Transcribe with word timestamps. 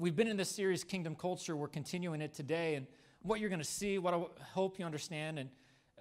We've 0.00 0.14
been 0.14 0.28
in 0.28 0.36
this 0.36 0.48
series, 0.48 0.84
Kingdom 0.84 1.16
Culture. 1.16 1.56
We're 1.56 1.66
continuing 1.66 2.20
it 2.20 2.32
today. 2.32 2.76
And 2.76 2.86
what 3.22 3.40
you're 3.40 3.48
going 3.48 3.58
to 3.58 3.64
see, 3.64 3.98
what 3.98 4.14
I 4.14 4.22
hope 4.52 4.78
you 4.78 4.84
understand 4.84 5.40
and, 5.40 5.50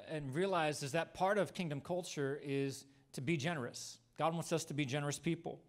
and 0.07 0.35
realize 0.35 0.83
is 0.83 0.91
that 0.91 1.15
part 1.15 1.39
of 1.39 1.55
kingdom 1.55 1.81
culture 1.81 2.39
is 2.43 2.85
to 3.13 3.21
be 3.21 3.37
generous. 3.37 3.97
God 4.19 4.35
wants 4.35 4.53
us 4.53 4.65
to 4.65 4.75
be 4.75 4.85
generous 4.85 5.17
people. 5.17 5.61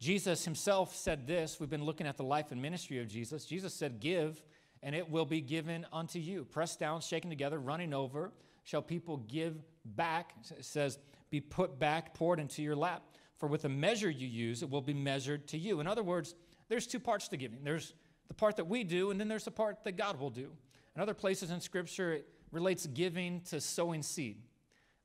Jesus 0.00 0.44
himself 0.44 0.96
said 0.96 1.28
this. 1.28 1.60
We've 1.60 1.70
been 1.70 1.84
looking 1.84 2.08
at 2.08 2.16
the 2.16 2.24
life 2.24 2.50
and 2.50 2.60
ministry 2.60 2.98
of 2.98 3.06
Jesus. 3.06 3.44
Jesus 3.44 3.74
said, 3.74 4.00
Give, 4.00 4.42
and 4.82 4.92
it 4.92 5.08
will 5.08 5.24
be 5.24 5.40
given 5.40 5.86
unto 5.92 6.18
you. 6.18 6.46
Pressed 6.46 6.80
down, 6.80 7.00
shaken 7.00 7.30
together, 7.30 7.60
running 7.60 7.94
over, 7.94 8.32
shall 8.64 8.82
people 8.82 9.18
give 9.18 9.54
back. 9.84 10.34
It 10.50 10.64
says, 10.64 10.98
Be 11.30 11.40
put 11.40 11.78
back, 11.78 12.12
poured 12.12 12.40
into 12.40 12.60
your 12.60 12.74
lap. 12.74 13.04
For 13.36 13.46
with 13.46 13.62
the 13.62 13.68
measure 13.68 14.10
you 14.10 14.26
use, 14.26 14.64
it 14.64 14.70
will 14.70 14.82
be 14.82 14.94
measured 14.94 15.46
to 15.48 15.58
you. 15.58 15.78
In 15.78 15.86
other 15.86 16.02
words, 16.02 16.34
there's 16.68 16.86
two 16.86 17.00
parts 17.00 17.28
to 17.28 17.36
giving 17.36 17.64
there's 17.64 17.94
the 18.28 18.34
part 18.34 18.56
that 18.56 18.66
we 18.66 18.84
do, 18.84 19.10
and 19.10 19.18
then 19.18 19.28
there's 19.28 19.44
the 19.44 19.50
part 19.50 19.84
that 19.84 19.96
God 19.96 20.20
will 20.20 20.30
do. 20.30 20.50
In 20.94 21.02
other 21.02 21.14
places 21.14 21.50
in 21.50 21.60
Scripture, 21.60 22.12
it 22.12 22.28
relates 22.52 22.86
giving 22.86 23.40
to 23.42 23.60
sowing 23.60 24.02
seed. 24.02 24.36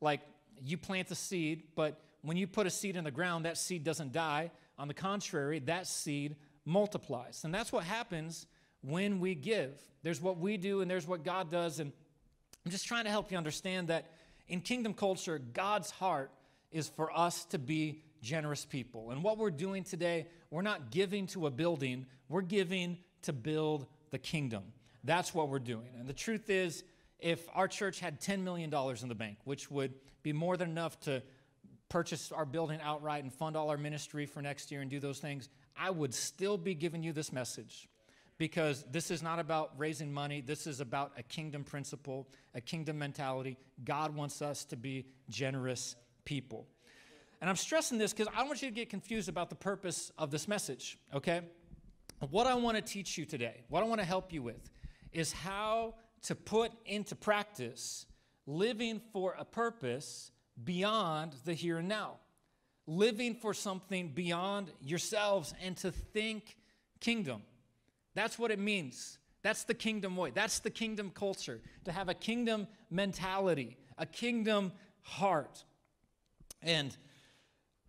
Like 0.02 0.22
you 0.63 0.77
plant 0.77 1.08
the 1.08 1.16
seed, 1.16 1.63
but 1.76 2.02
when 2.22 2.38
you 2.38 2.48
put 2.48 2.67
a 2.67 2.70
seed 2.70 2.95
in 2.95 3.03
the 3.03 3.12
ground, 3.12 3.45
that 3.45 3.58
seed 3.58 3.84
doesn't 3.84 4.12
die. 4.12 4.52
On 4.77 4.88
the 4.88 4.94
contrary, 4.94 5.59
that 5.59 5.88
seed 5.88 6.36
multiplies. 6.66 7.44
And 7.44 7.53
that's 7.53 7.72
what 7.72 7.84
happens 7.84 8.48
when 8.81 9.20
we 9.20 9.36
give. 9.36 9.72
There's 10.03 10.22
what 10.22 10.38
we 10.38 10.58
do, 10.58 10.81
and 10.81 10.89
there's 10.89 11.08
what 11.08 11.23
God 11.23 11.50
does. 11.50 11.80
And 11.80 11.91
I'm 12.66 12.72
just 12.72 12.86
trying 12.86 13.05
to 13.05 13.09
help 13.09 13.31
you 13.31 13.38
understand 13.38 13.88
that 13.88 14.11
in 14.48 14.61
kingdom 14.61 14.94
culture, 14.94 15.39
God's 15.39 15.91
heart 15.91 16.31
is 16.72 16.89
for 16.89 17.16
us 17.17 17.45
to 17.45 17.59
be 17.59 18.02
generous 18.23 18.66
people. 18.66 19.12
And 19.12 19.22
what 19.22 19.38
we're 19.38 19.52
doing 19.52 19.84
today, 19.84 20.27
we're 20.50 20.64
not 20.64 20.90
giving 20.90 21.27
to 21.27 21.45
a 21.45 21.52
building, 21.52 22.08
we're 22.30 22.41
giving 22.41 22.98
to 23.23 23.34
build 23.34 23.86
the 24.09 24.18
kingdom. 24.18 24.64
That's 25.04 25.34
what 25.36 25.50
we're 25.50 25.59
doing. 25.59 25.90
And 26.00 26.08
the 26.08 26.14
truth 26.14 26.50
is, 26.50 26.84
if 27.20 27.47
our 27.53 27.67
church 27.67 28.00
had 28.00 28.20
$10 28.20 28.42
million 28.42 28.73
in 28.73 29.09
the 29.09 29.16
bank, 29.16 29.38
which 29.44 29.70
would 29.70 29.94
be 30.23 30.34
more 30.34 30.58
than 30.58 30.70
enough 30.70 31.00
to 31.02 31.22
purchase 31.89 32.31
our 32.31 32.45
building 32.45 32.80
outright 32.81 33.23
and 33.23 33.31
fund 33.31 33.56
all 33.56 33.70
our 33.70 33.78
ministry 33.78 34.25
for 34.25 34.42
next 34.42 34.72
year 34.72 34.81
and 34.81 34.90
do 34.90 35.00
those 35.00 35.19
things, 35.19 35.50
I 35.78 35.92
would 35.92 36.14
still 36.14 36.58
be 36.58 36.73
giving 36.73 37.03
you 37.03 37.14
this 37.14 37.31
message 37.31 37.88
because 38.38 38.84
this 38.92 39.12
is 39.12 39.22
not 39.22 39.40
about 39.40 39.72
raising 39.78 40.12
money. 40.12 40.42
This 40.42 40.66
is 40.66 40.80
about 40.80 41.12
a 41.17 41.23
kingdom 41.23 41.64
principle, 41.64 42.28
a 42.56 42.62
kingdom 42.62 42.97
mentality. 42.97 43.58
God 43.84 44.16
wants 44.16 44.42
us 44.42 44.66
to 44.66 44.75
be 44.75 45.06
generous 45.30 45.95
people. 46.25 46.67
And 47.44 47.49
I'm 47.49 47.58
stressing 47.58 47.97
this 47.97 48.13
because 48.13 48.30
I 48.33 48.38
don't 48.38 48.47
want 48.47 48.61
you 48.61 48.69
to 48.69 48.73
get 48.73 48.89
confused 48.89 49.27
about 49.27 49.49
the 49.49 49.58
purpose 49.58 50.13
of 50.17 50.31
this 50.31 50.47
message, 50.47 50.97
okay? 51.13 51.41
What 52.30 52.47
I 52.47 52.53
want 52.53 52.77
to 52.77 52.81
teach 52.81 53.17
you 53.17 53.25
today, 53.25 53.66
what 53.67 53.83
I 53.83 53.85
want 53.85 54.00
to 54.00 54.08
help 54.08 54.31
you 54.31 54.41
with, 54.41 54.69
is 55.11 55.33
how 55.33 55.95
to 56.22 56.35
put 56.35 56.72
into 56.85 57.17
practice 57.17 58.05
living 58.45 59.02
for 59.11 59.35
a 59.38 59.44
purpose 59.44 60.31
beyond 60.63 61.35
the 61.44 61.53
here 61.53 61.80
and 61.80 61.89
now. 61.89 62.13
Living 62.88 63.35
for 63.35 63.53
something 63.53 64.07
beyond 64.07 64.72
yourselves 64.81 65.53
and 65.61 65.75
to 65.75 65.91
think 65.91 66.55
kingdom. 67.02 67.41
That's 68.16 68.39
what 68.39 68.52
it 68.52 68.59
means. 68.59 69.17
That's 69.41 69.66
the 69.66 69.73
kingdom 69.73 70.16
way. 70.16 70.31
That's 70.33 70.59
the 70.59 70.69
kingdom 70.69 71.11
culture. 71.13 71.59
To 71.83 71.91
have 71.91 72.07
a 72.07 72.13
kingdom 72.13 72.67
mentality, 72.89 73.75
a 73.97 74.05
kingdom 74.05 74.72
heart. 75.02 75.66
And 76.61 76.95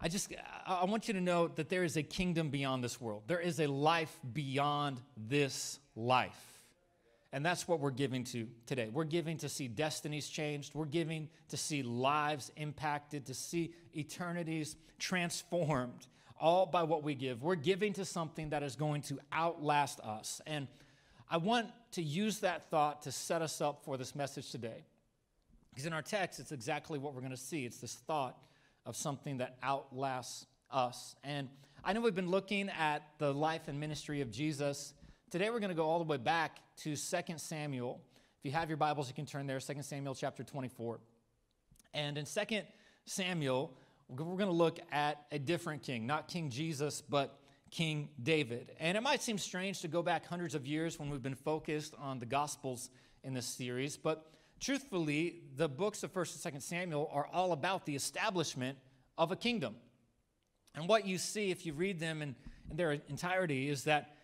I 0.04 0.08
just 0.08 0.30
I 0.66 0.84
want 0.84 1.08
you 1.08 1.14
to 1.14 1.20
know 1.22 1.48
that 1.48 1.70
there 1.70 1.82
is 1.82 1.96
a 1.96 2.02
kingdom 2.02 2.50
beyond 2.50 2.84
this 2.84 3.00
world. 3.00 3.22
There 3.26 3.40
is 3.40 3.58
a 3.58 3.66
life 3.66 4.14
beyond 4.34 5.00
this 5.16 5.78
life. 5.96 6.60
And 7.32 7.44
that's 7.44 7.66
what 7.66 7.80
we're 7.80 7.90
giving 7.90 8.22
to 8.24 8.46
today. 8.66 8.90
We're 8.92 9.04
giving 9.04 9.38
to 9.38 9.48
see 9.48 9.66
destinies 9.66 10.28
changed. 10.28 10.74
We're 10.74 10.84
giving 10.84 11.30
to 11.48 11.56
see 11.56 11.82
lives 11.82 12.52
impacted, 12.56 13.24
to 13.26 13.34
see 13.34 13.72
eternities 13.96 14.76
transformed, 14.98 16.06
all 16.38 16.66
by 16.66 16.82
what 16.82 17.02
we 17.02 17.14
give. 17.14 17.42
We're 17.42 17.54
giving 17.54 17.94
to 17.94 18.04
something 18.04 18.50
that 18.50 18.62
is 18.62 18.76
going 18.76 19.00
to 19.02 19.18
outlast 19.32 20.00
us. 20.00 20.42
And 20.46 20.68
I 21.30 21.38
want 21.38 21.68
to 21.92 22.02
use 22.02 22.40
that 22.40 22.68
thought 22.68 23.02
to 23.02 23.10
set 23.10 23.40
us 23.40 23.62
up 23.62 23.82
for 23.86 23.96
this 23.96 24.14
message 24.14 24.50
today. 24.50 24.84
Because 25.70 25.86
in 25.86 25.94
our 25.94 26.02
text, 26.02 26.40
it's 26.40 26.52
exactly 26.52 26.98
what 26.98 27.14
we're 27.14 27.22
going 27.22 27.32
to 27.32 27.38
see. 27.38 27.64
It's 27.64 27.78
this 27.78 27.94
thought 27.94 28.36
of 28.86 28.96
something 28.96 29.38
that 29.38 29.56
outlasts 29.62 30.46
us. 30.70 31.16
And 31.24 31.48
I 31.84 31.92
know 31.92 32.00
we've 32.00 32.14
been 32.14 32.30
looking 32.30 32.68
at 32.68 33.02
the 33.18 33.32
life 33.32 33.68
and 33.68 33.78
ministry 33.78 34.20
of 34.20 34.30
Jesus 34.30 34.94
Today 35.34 35.50
we're 35.50 35.58
going 35.58 35.70
to 35.70 35.74
go 35.74 35.86
all 35.86 35.98
the 35.98 36.04
way 36.04 36.16
back 36.16 36.60
to 36.82 36.94
2 36.94 37.38
Samuel. 37.38 38.00
If 38.38 38.44
you 38.44 38.52
have 38.52 38.70
your 38.70 38.76
Bibles, 38.76 39.08
you 39.08 39.14
can 39.14 39.26
turn 39.26 39.48
there, 39.48 39.58
2 39.58 39.82
Samuel 39.82 40.14
chapter 40.14 40.44
24. 40.44 41.00
And 41.92 42.16
in 42.16 42.24
2 42.24 42.60
Samuel, 43.04 43.76
we're 44.08 44.16
going 44.16 44.38
to 44.46 44.52
look 44.52 44.78
at 44.92 45.26
a 45.32 45.40
different 45.40 45.82
king, 45.82 46.06
not 46.06 46.28
King 46.28 46.50
Jesus, 46.50 47.00
but 47.00 47.36
King 47.72 48.10
David. 48.22 48.76
And 48.78 48.96
it 48.96 49.00
might 49.00 49.22
seem 49.22 49.36
strange 49.36 49.80
to 49.80 49.88
go 49.88 50.04
back 50.04 50.24
hundreds 50.24 50.54
of 50.54 50.68
years 50.68 51.00
when 51.00 51.10
we've 51.10 51.20
been 51.20 51.34
focused 51.34 51.96
on 51.98 52.20
the 52.20 52.26
Gospels 52.26 52.90
in 53.24 53.34
this 53.34 53.46
series, 53.46 53.96
but 53.96 54.30
truthfully, 54.64 55.42
the 55.56 55.68
books 55.68 56.02
of 56.02 56.12
1st 56.12 56.46
and 56.46 56.54
2nd 56.54 56.62
Samuel 56.62 57.10
are 57.12 57.28
all 57.32 57.52
about 57.52 57.84
the 57.84 57.94
establishment 57.94 58.78
of 59.18 59.30
a 59.30 59.36
kingdom. 59.36 59.76
And 60.74 60.88
what 60.88 61.06
you 61.06 61.18
see 61.18 61.50
if 61.50 61.66
you 61.66 61.74
read 61.74 62.00
them 62.00 62.22
in, 62.22 62.34
in 62.70 62.76
their 62.76 62.92
entirety 63.08 63.68
is 63.68 63.84
that 63.84 64.16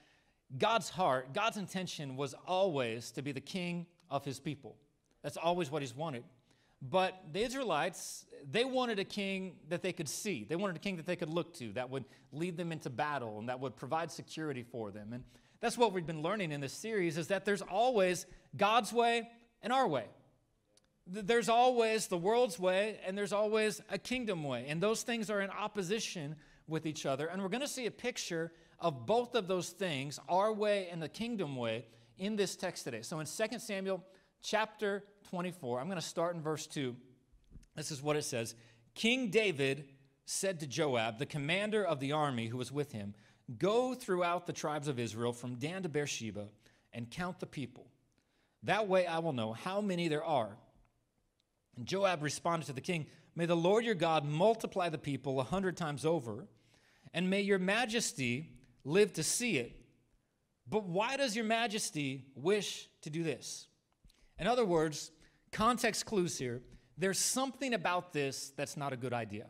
God's 0.56 0.88
heart, 0.88 1.32
God's 1.34 1.58
intention 1.58 2.16
was 2.16 2.34
always 2.46 3.10
to 3.12 3.22
be 3.22 3.32
the 3.32 3.40
king 3.40 3.86
of 4.10 4.24
his 4.24 4.40
people. 4.40 4.76
That's 5.22 5.36
always 5.36 5.70
what 5.70 5.82
he's 5.82 5.94
wanted. 5.94 6.24
But 6.82 7.22
the 7.32 7.42
Israelites, 7.42 8.24
they 8.50 8.64
wanted 8.64 8.98
a 8.98 9.04
king 9.04 9.56
that 9.68 9.82
they 9.82 9.92
could 9.92 10.08
see. 10.08 10.44
They 10.48 10.56
wanted 10.56 10.76
a 10.76 10.80
king 10.80 10.96
that 10.96 11.06
they 11.06 11.16
could 11.16 11.28
look 11.28 11.52
to, 11.54 11.72
that 11.74 11.90
would 11.90 12.06
lead 12.32 12.56
them 12.56 12.72
into 12.72 12.88
battle 12.88 13.38
and 13.38 13.48
that 13.50 13.60
would 13.60 13.76
provide 13.76 14.10
security 14.10 14.62
for 14.62 14.90
them. 14.90 15.12
And 15.12 15.22
that's 15.60 15.76
what 15.76 15.92
we've 15.92 16.06
been 16.06 16.22
learning 16.22 16.50
in 16.50 16.62
this 16.62 16.72
series 16.72 17.18
is 17.18 17.28
that 17.28 17.44
there's 17.44 17.60
always 17.60 18.24
God's 18.56 18.92
way 18.92 19.28
and 19.62 19.72
our 19.72 19.86
way. 19.86 20.06
There's 21.06 21.48
always 21.48 22.06
the 22.06 22.18
world's 22.18 22.58
way 22.58 22.98
and 23.06 23.16
there's 23.16 23.32
always 23.32 23.80
a 23.90 23.98
kingdom 23.98 24.44
way. 24.44 24.66
And 24.68 24.80
those 24.80 25.02
things 25.02 25.30
are 25.30 25.40
in 25.40 25.50
opposition 25.50 26.36
with 26.68 26.86
each 26.86 27.06
other. 27.06 27.26
And 27.26 27.42
we're 27.42 27.48
going 27.48 27.62
to 27.62 27.68
see 27.68 27.86
a 27.86 27.90
picture 27.90 28.52
of 28.78 29.06
both 29.06 29.34
of 29.34 29.48
those 29.48 29.70
things, 29.70 30.18
our 30.28 30.52
way 30.52 30.88
and 30.90 31.02
the 31.02 31.08
kingdom 31.08 31.56
way, 31.56 31.84
in 32.16 32.36
this 32.36 32.54
text 32.54 32.84
today. 32.84 33.02
So 33.02 33.18
in 33.18 33.26
2 33.26 33.58
Samuel 33.58 34.04
chapter 34.42 35.04
24, 35.30 35.80
I'm 35.80 35.86
going 35.86 35.98
to 35.98 36.06
start 36.06 36.36
in 36.36 36.42
verse 36.42 36.66
2. 36.66 36.94
This 37.76 37.90
is 37.90 38.02
what 38.02 38.16
it 38.16 38.24
says 38.24 38.54
King 38.94 39.30
David 39.30 39.86
said 40.26 40.60
to 40.60 40.66
Joab, 40.66 41.18
the 41.18 41.26
commander 41.26 41.84
of 41.84 41.98
the 41.98 42.12
army 42.12 42.46
who 42.46 42.56
was 42.56 42.70
with 42.70 42.92
him, 42.92 43.14
Go 43.58 43.94
throughout 43.94 44.46
the 44.46 44.52
tribes 44.52 44.86
of 44.86 44.98
Israel 44.98 45.32
from 45.32 45.56
Dan 45.56 45.82
to 45.82 45.88
Beersheba 45.88 46.46
and 46.92 47.10
count 47.10 47.40
the 47.40 47.46
people. 47.46 47.86
That 48.62 48.86
way 48.86 49.06
I 49.06 49.18
will 49.18 49.32
know 49.32 49.52
how 49.52 49.80
many 49.80 50.08
there 50.08 50.24
are. 50.24 50.56
Joab 51.84 52.22
responded 52.22 52.66
to 52.66 52.72
the 52.72 52.80
king, 52.80 53.06
May 53.34 53.46
the 53.46 53.56
Lord 53.56 53.84
your 53.84 53.94
God 53.94 54.24
multiply 54.24 54.88
the 54.88 54.98
people 54.98 55.40
a 55.40 55.44
hundred 55.44 55.76
times 55.76 56.04
over, 56.04 56.46
and 57.14 57.30
may 57.30 57.40
your 57.40 57.58
majesty 57.58 58.50
live 58.84 59.12
to 59.14 59.22
see 59.22 59.58
it. 59.58 59.76
But 60.68 60.84
why 60.84 61.16
does 61.16 61.34
your 61.34 61.44
majesty 61.44 62.26
wish 62.34 62.88
to 63.02 63.10
do 63.10 63.22
this? 63.22 63.66
In 64.38 64.46
other 64.46 64.64
words, 64.64 65.10
context 65.52 66.06
clues 66.06 66.38
here. 66.38 66.62
There's 66.96 67.18
something 67.18 67.74
about 67.74 68.12
this 68.12 68.52
that's 68.56 68.76
not 68.76 68.92
a 68.92 68.96
good 68.96 69.12
idea. 69.12 69.46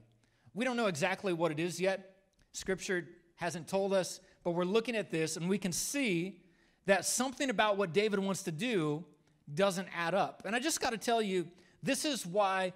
We 0.54 0.64
don't 0.64 0.76
know 0.76 0.86
exactly 0.86 1.32
what 1.32 1.52
it 1.52 1.60
is 1.60 1.80
yet. 1.80 2.16
Scripture 2.52 3.06
hasn't 3.36 3.68
told 3.68 3.92
us, 3.92 4.20
but 4.44 4.52
we're 4.52 4.64
looking 4.64 4.96
at 4.96 5.10
this 5.10 5.36
and 5.36 5.48
we 5.48 5.58
can 5.58 5.72
see 5.72 6.40
that 6.86 7.04
something 7.04 7.50
about 7.50 7.76
what 7.76 7.92
David 7.92 8.18
wants 8.18 8.42
to 8.44 8.52
do 8.52 9.04
doesn't 9.54 9.88
add 9.96 10.14
up. 10.14 10.42
And 10.44 10.56
I 10.56 10.60
just 10.60 10.80
got 10.80 10.90
to 10.90 10.98
tell 10.98 11.20
you, 11.22 11.46
this 11.82 12.04
is 12.04 12.26
why 12.26 12.72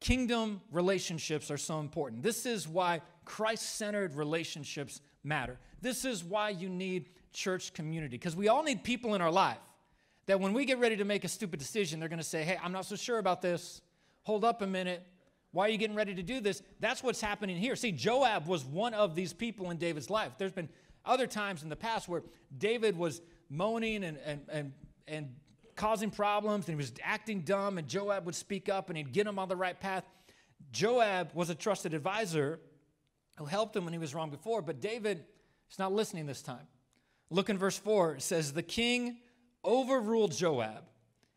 kingdom 0.00 0.60
relationships 0.72 1.50
are 1.50 1.58
so 1.58 1.80
important. 1.80 2.22
This 2.22 2.46
is 2.46 2.66
why 2.66 3.02
Christ 3.24 3.76
centered 3.76 4.14
relationships 4.14 5.00
matter. 5.22 5.58
This 5.82 6.04
is 6.04 6.24
why 6.24 6.50
you 6.50 6.68
need 6.68 7.10
church 7.32 7.72
community, 7.72 8.16
because 8.16 8.34
we 8.34 8.48
all 8.48 8.62
need 8.62 8.82
people 8.82 9.14
in 9.14 9.20
our 9.20 9.30
life 9.30 9.58
that 10.26 10.40
when 10.40 10.52
we 10.52 10.64
get 10.64 10.78
ready 10.78 10.96
to 10.96 11.04
make 11.04 11.24
a 11.24 11.28
stupid 11.28 11.58
decision, 11.58 12.00
they're 12.00 12.08
going 12.08 12.18
to 12.18 12.24
say, 12.24 12.42
Hey, 12.42 12.58
I'm 12.62 12.72
not 12.72 12.86
so 12.86 12.96
sure 12.96 13.18
about 13.18 13.42
this. 13.42 13.80
Hold 14.22 14.44
up 14.44 14.62
a 14.62 14.66
minute. 14.66 15.06
Why 15.52 15.66
are 15.66 15.68
you 15.70 15.78
getting 15.78 15.96
ready 15.96 16.14
to 16.14 16.22
do 16.22 16.40
this? 16.40 16.62
That's 16.78 17.02
what's 17.02 17.20
happening 17.20 17.56
here. 17.56 17.74
See, 17.74 17.90
Joab 17.90 18.46
was 18.46 18.64
one 18.64 18.94
of 18.94 19.14
these 19.14 19.32
people 19.32 19.70
in 19.70 19.78
David's 19.78 20.08
life. 20.08 20.32
There's 20.38 20.52
been 20.52 20.68
other 21.04 21.26
times 21.26 21.62
in 21.62 21.68
the 21.68 21.76
past 21.76 22.08
where 22.08 22.22
David 22.56 22.96
was 22.96 23.20
moaning 23.48 24.04
and, 24.04 24.18
and, 24.24 24.40
and, 24.48 24.72
and 25.08 25.34
causing 25.80 26.10
problems 26.10 26.68
and 26.68 26.74
he 26.74 26.76
was 26.76 26.92
acting 27.02 27.40
dumb, 27.40 27.78
and 27.78 27.88
Joab 27.88 28.26
would 28.26 28.34
speak 28.34 28.68
up 28.68 28.90
and 28.90 28.98
he'd 28.98 29.12
get 29.12 29.26
him 29.26 29.38
on 29.38 29.48
the 29.48 29.56
right 29.56 29.78
path. 29.80 30.04
Joab 30.72 31.30
was 31.32 31.48
a 31.48 31.54
trusted 31.54 31.94
advisor 31.94 32.60
who 33.38 33.46
helped 33.46 33.74
him 33.74 33.84
when 33.84 33.94
he 33.94 33.98
was 33.98 34.14
wrong 34.14 34.28
before, 34.28 34.60
but 34.60 34.80
David 34.80 35.24
is 35.70 35.78
not 35.78 35.90
listening 35.90 36.26
this 36.26 36.42
time. 36.42 36.66
Look 37.30 37.48
in 37.48 37.56
verse 37.56 37.78
4. 37.78 38.16
It 38.16 38.22
says, 38.22 38.52
The 38.52 38.62
king 38.62 39.20
overruled 39.64 40.32
Joab 40.32 40.84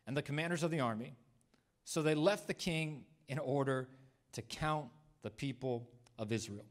and 0.06 0.14
the 0.14 0.22
commanders 0.22 0.62
of 0.62 0.70
the 0.70 0.80
army. 0.80 1.16
So 1.84 2.02
they 2.02 2.14
left 2.14 2.46
the 2.46 2.54
king 2.54 3.04
in 3.28 3.38
order 3.38 3.88
to 4.32 4.42
count 4.42 4.88
the 5.22 5.30
people 5.30 5.88
of 6.18 6.32
Israel. 6.32 6.66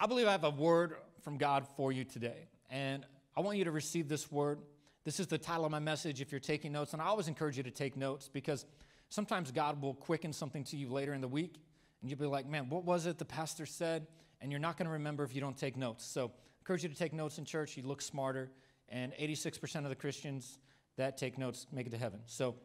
I 0.00 0.06
believe 0.06 0.26
I 0.26 0.32
have 0.32 0.44
a 0.44 0.50
word 0.50 0.94
from 1.22 1.36
God 1.36 1.66
for 1.76 1.92
you 1.92 2.04
today. 2.04 2.48
And 2.70 3.04
I 3.36 3.40
want 3.40 3.58
you 3.58 3.64
to 3.64 3.72
receive 3.72 4.08
this 4.08 4.32
word. 4.32 4.60
This 5.08 5.20
is 5.20 5.26
the 5.26 5.38
title 5.38 5.64
of 5.64 5.70
my 5.70 5.78
message 5.78 6.20
if 6.20 6.30
you're 6.30 6.38
taking 6.38 6.70
notes. 6.70 6.92
And 6.92 7.00
I 7.00 7.06
always 7.06 7.28
encourage 7.28 7.56
you 7.56 7.62
to 7.62 7.70
take 7.70 7.96
notes 7.96 8.28
because 8.30 8.66
sometimes 9.08 9.50
God 9.50 9.80
will 9.80 9.94
quicken 9.94 10.34
something 10.34 10.64
to 10.64 10.76
you 10.76 10.90
later 10.90 11.14
in 11.14 11.22
the 11.22 11.28
week. 11.28 11.54
And 12.02 12.10
you'll 12.10 12.18
be 12.18 12.26
like, 12.26 12.46
man, 12.46 12.68
what 12.68 12.84
was 12.84 13.06
it 13.06 13.16
the 13.16 13.24
pastor 13.24 13.64
said? 13.64 14.06
And 14.42 14.52
you're 14.52 14.60
not 14.60 14.76
going 14.76 14.84
to 14.84 14.92
remember 14.92 15.24
if 15.24 15.34
you 15.34 15.40
don't 15.40 15.56
take 15.56 15.78
notes. 15.78 16.04
So 16.04 16.26
I 16.26 16.30
encourage 16.60 16.82
you 16.82 16.90
to 16.90 16.94
take 16.94 17.14
notes 17.14 17.38
in 17.38 17.46
church. 17.46 17.74
You 17.74 17.84
look 17.84 18.02
smarter. 18.02 18.50
And 18.90 19.14
86% 19.14 19.76
of 19.76 19.88
the 19.88 19.96
Christians 19.96 20.58
that 20.98 21.16
take 21.16 21.38
notes 21.38 21.66
make 21.72 21.86
it 21.86 21.90
to 21.92 21.98
heaven. 21.98 22.20
So 22.26 22.56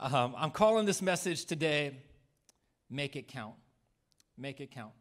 um, 0.00 0.34
I'm 0.34 0.50
calling 0.50 0.86
this 0.86 1.02
message 1.02 1.44
today, 1.44 1.98
Make 2.88 3.16
It 3.16 3.28
Count. 3.28 3.56
Make 4.38 4.62
It 4.62 4.70
Count. 4.70 4.94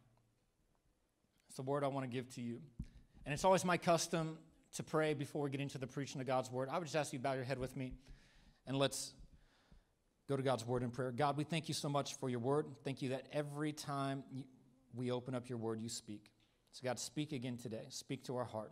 It's 1.48 1.56
the 1.56 1.64
word 1.64 1.86
I 1.86 1.88
want 1.88 2.04
to 2.04 2.14
give 2.14 2.28
to 2.36 2.42
you. 2.42 2.60
And 3.26 3.34
it's 3.34 3.46
always 3.46 3.64
my 3.64 3.78
custom 3.78 4.40
to 4.77 4.83
pray 4.83 5.13
before 5.13 5.44
we 5.44 5.50
get 5.50 5.59
into 5.59 5.77
the 5.77 5.88
preaching 5.88 6.21
of 6.21 6.27
God's 6.27 6.51
word. 6.51 6.69
I 6.71 6.77
would 6.77 6.85
just 6.85 6.95
ask 6.95 7.13
you 7.13 7.19
to 7.19 7.24
bow 7.24 7.33
your 7.33 7.44
head 7.44 7.59
with 7.59 7.75
me 7.75 7.94
and 8.65 8.77
let's 8.77 9.13
go 10.29 10.38
to 10.38 10.44
God's 10.44 10.65
word 10.65 10.83
in 10.83 10.91
prayer. 10.91 11.12
God, 11.12 11.38
we 11.38 11.44
thank 11.44 11.68
you 11.68 11.74
so 11.74 11.89
much 11.89 12.15
for 12.15 12.29
your 12.29 12.39
word. 12.39 12.68
Thank 12.83 13.01
you 13.01 13.09
that 13.09 13.27
every 13.31 13.74
time 13.74 14.24
we 14.94 15.12
open 15.12 15.35
up 15.35 15.50
your 15.50 15.57
word, 15.57 15.79
you 15.79 15.89
speak. 15.89 16.31
So, 16.71 16.81
God, 16.83 17.00
speak 17.00 17.31
again 17.31 17.57
today. 17.57 17.85
Speak 17.89 18.24
to 18.25 18.35
our 18.38 18.45
heart. 18.45 18.71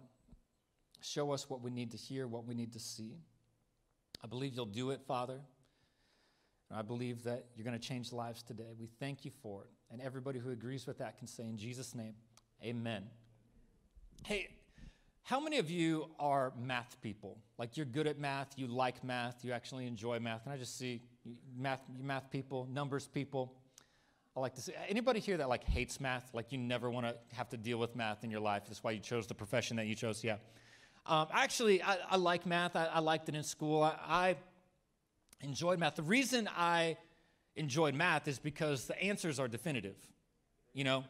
Show 1.01 1.31
us 1.31 1.49
what 1.49 1.61
we 1.61 1.71
need 1.71 1.91
to 1.91 1.97
hear, 1.97 2.27
what 2.27 2.45
we 2.45 2.55
need 2.55 2.73
to 2.73 2.79
see. 2.79 3.17
I 4.23 4.27
believe 4.27 4.53
you'll 4.53 4.65
do 4.65 4.91
it, 4.91 5.01
Father. 5.07 5.39
And 6.69 6.79
I 6.79 6.81
believe 6.81 7.23
that 7.23 7.45
you're 7.55 7.65
going 7.65 7.79
to 7.79 7.87
change 7.87 8.11
lives 8.11 8.43
today. 8.43 8.73
We 8.79 8.87
thank 8.99 9.23
you 9.23 9.31
for 9.41 9.63
it. 9.63 9.69
And 9.91 10.01
everybody 10.01 10.39
who 10.39 10.51
agrees 10.51 10.85
with 10.85 10.97
that 10.97 11.17
can 11.17 11.27
say, 11.27 11.43
in 11.43 11.57
Jesus' 11.57 11.95
name, 11.95 12.15
amen. 12.63 13.05
Hey, 14.25 14.49
how 15.25 15.39
many 15.39 15.57
of 15.57 15.71
you 15.71 16.05
are 16.19 16.53
math 16.55 17.01
people? 17.01 17.39
Like 17.57 17.77
you're 17.77 17.87
good 17.87 18.05
at 18.05 18.19
math, 18.19 18.53
you 18.57 18.67
like 18.67 19.03
math, 19.03 19.43
you 19.43 19.53
actually 19.53 19.87
enjoy 19.87 20.19
math. 20.19 20.45
And 20.45 20.53
I 20.53 20.57
just 20.57 20.77
see 20.77 21.01
math, 21.57 21.81
math 21.99 22.29
people, 22.29 22.67
numbers 22.71 23.07
people. 23.07 23.51
I 24.37 24.39
like 24.39 24.53
to 24.53 24.61
see 24.61 24.73
anybody 24.87 25.19
here 25.19 25.37
that 25.37 25.49
like 25.49 25.63
hates 25.63 25.99
math, 25.99 26.29
like 26.33 26.51
you 26.51 26.59
never 26.59 26.91
want 26.91 27.07
to 27.07 27.15
have 27.35 27.49
to 27.49 27.57
deal 27.57 27.79
with 27.79 27.95
math 27.95 28.23
in 28.23 28.29
your 28.29 28.39
life. 28.39 28.65
That's 28.67 28.83
why 28.83 28.91
you 28.91 28.99
chose 28.99 29.25
the 29.25 29.33
profession 29.33 29.77
that 29.77 29.87
you 29.87 29.95
chose. 29.95 30.23
Yeah. 30.23 30.35
Um, 31.07 31.27
actually, 31.31 31.81
I, 31.81 31.97
I, 32.07 32.17
like 32.17 32.45
math. 32.45 32.75
I, 32.75 32.85
I, 32.85 32.99
liked 32.99 33.27
it 33.27 33.33
in 33.33 33.43
school. 33.43 33.81
I, 33.81 33.95
I 34.07 34.35
enjoyed 35.41 35.79
math. 35.79 35.95
The 35.95 36.03
reason 36.03 36.47
I 36.55 36.97
enjoyed 37.55 37.95
math 37.95 38.27
is 38.27 38.37
because 38.37 38.85
the 38.85 39.01
answers 39.01 39.39
are 39.39 39.47
definitive. 39.47 39.95
You 40.73 40.83
know, 40.83 41.03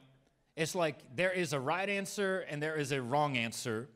it's 0.55 0.73
like 0.73 0.99
there 1.15 1.33
is 1.33 1.51
a 1.51 1.59
right 1.59 1.89
answer 1.89 2.45
and 2.49 2.63
there 2.63 2.77
is 2.77 2.93
a 2.93 3.01
wrong 3.01 3.35
answer. 3.35 3.89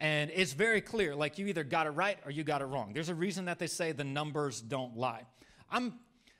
And 0.00 0.30
it's 0.34 0.54
very 0.54 0.80
clear. 0.80 1.14
Like 1.14 1.38
you 1.38 1.46
either 1.46 1.62
got 1.62 1.86
it 1.86 1.90
right 1.90 2.18
or 2.24 2.30
you 2.30 2.42
got 2.42 2.62
it 2.62 2.64
wrong. 2.64 2.92
There's 2.94 3.10
a 3.10 3.14
reason 3.14 3.44
that 3.44 3.58
they 3.58 3.66
say 3.66 3.92
the 3.92 4.02
numbers 4.02 4.62
don't 4.62 4.96
lie. 4.96 5.26
I'm, 5.70 5.98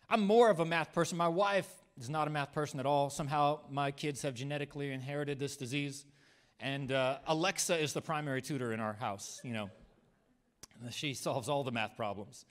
I'm 0.08 0.26
more 0.26 0.48
of 0.48 0.60
a 0.60 0.64
math 0.64 0.92
person. 0.94 1.18
My 1.18 1.28
wife 1.28 1.70
is 1.98 2.08
not 2.08 2.26
a 2.26 2.30
math 2.30 2.52
person 2.52 2.80
at 2.80 2.86
all. 2.86 3.10
Somehow 3.10 3.60
my 3.70 3.90
kids 3.90 4.22
have 4.22 4.34
genetically 4.34 4.90
inherited 4.90 5.38
this 5.38 5.58
disease. 5.58 6.06
And 6.58 6.90
uh, 6.90 7.18
Alexa 7.26 7.78
is 7.78 7.92
the 7.92 8.00
primary 8.00 8.40
tutor 8.40 8.72
in 8.72 8.80
our 8.80 8.94
house, 8.94 9.40
you 9.44 9.52
know. 9.52 9.70
She 10.90 11.12
solves 11.12 11.50
all 11.50 11.62
the 11.62 11.70
math 11.70 11.96
problems. 11.96 12.46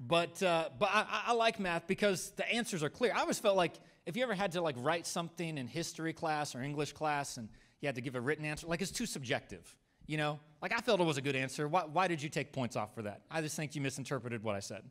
But, 0.00 0.42
uh, 0.42 0.70
but 0.78 0.88
I, 0.92 1.24
I 1.26 1.32
like 1.34 1.60
math 1.60 1.86
because 1.86 2.30
the 2.30 2.50
answers 2.50 2.82
are 2.82 2.88
clear. 2.88 3.12
I 3.14 3.20
always 3.20 3.38
felt 3.38 3.56
like 3.56 3.74
if 4.06 4.16
you 4.16 4.22
ever 4.22 4.34
had 4.34 4.52
to 4.52 4.62
like 4.62 4.76
write 4.78 5.06
something 5.06 5.58
in 5.58 5.66
history 5.66 6.14
class 6.14 6.54
or 6.54 6.62
English 6.62 6.94
class 6.94 7.36
and 7.36 7.50
you 7.80 7.86
had 7.86 7.94
to 7.96 8.00
give 8.00 8.14
a 8.14 8.20
written 8.20 8.46
answer, 8.46 8.66
like 8.66 8.80
it's 8.80 8.90
too 8.90 9.06
subjective. 9.06 9.76
You 10.06 10.18
know, 10.18 10.40
like 10.60 10.72
I 10.72 10.80
felt 10.80 11.00
it 11.00 11.04
was 11.04 11.16
a 11.16 11.22
good 11.22 11.36
answer. 11.36 11.68
Why, 11.68 11.84
why 11.84 12.08
did 12.08 12.22
you 12.22 12.28
take 12.28 12.52
points 12.52 12.76
off 12.76 12.94
for 12.94 13.02
that? 13.02 13.22
I 13.30 13.40
just 13.40 13.56
think 13.56 13.74
you 13.74 13.80
misinterpreted 13.80 14.42
what 14.42 14.54
I 14.54 14.60
said. 14.60 14.82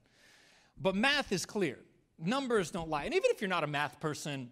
But 0.80 0.96
math 0.96 1.32
is 1.32 1.46
clear. 1.46 1.80
Numbers 2.20 2.72
don't 2.72 2.90
lie. 2.90 3.06
And 3.06 3.14
even 3.14 3.30
if 3.32 3.42
you're 3.42 3.50
not 3.50 3.64
a 3.64 3.68
math 3.68 4.00
person, 4.00 4.52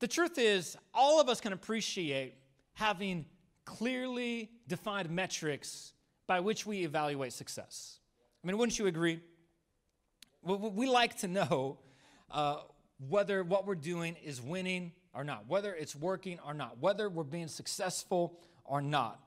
the 0.00 0.08
truth 0.08 0.38
is, 0.38 0.76
all 0.94 1.20
of 1.20 1.28
us 1.28 1.40
can 1.40 1.52
appreciate 1.52 2.34
having 2.74 3.24
clearly 3.64 4.50
defined 4.66 5.10
metrics 5.10 5.92
by 6.26 6.40
which 6.40 6.66
we 6.66 6.84
evaluate 6.84 7.32
success. 7.32 7.98
I 8.42 8.46
mean, 8.46 8.56
wouldn't 8.56 8.78
you 8.78 8.86
agree? 8.86 9.20
We 10.42 10.86
like 10.86 11.18
to 11.18 11.28
know 11.28 11.78
uh, 12.30 12.58
whether 13.08 13.42
what 13.42 13.66
we're 13.66 13.74
doing 13.74 14.16
is 14.24 14.40
winning 14.40 14.92
or 15.12 15.24
not, 15.24 15.46
whether 15.48 15.74
it's 15.74 15.96
working 15.96 16.38
or 16.46 16.54
not, 16.54 16.78
whether 16.78 17.08
we're 17.08 17.24
being 17.24 17.48
successful 17.48 18.38
or 18.64 18.80
not. 18.80 19.20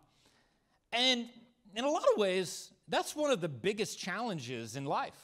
And 0.91 1.27
in 1.75 1.83
a 1.83 1.89
lot 1.89 2.03
of 2.11 2.17
ways, 2.17 2.71
that's 2.87 3.15
one 3.15 3.31
of 3.31 3.41
the 3.41 3.49
biggest 3.49 3.97
challenges 3.99 4.75
in 4.75 4.85
life 4.85 5.17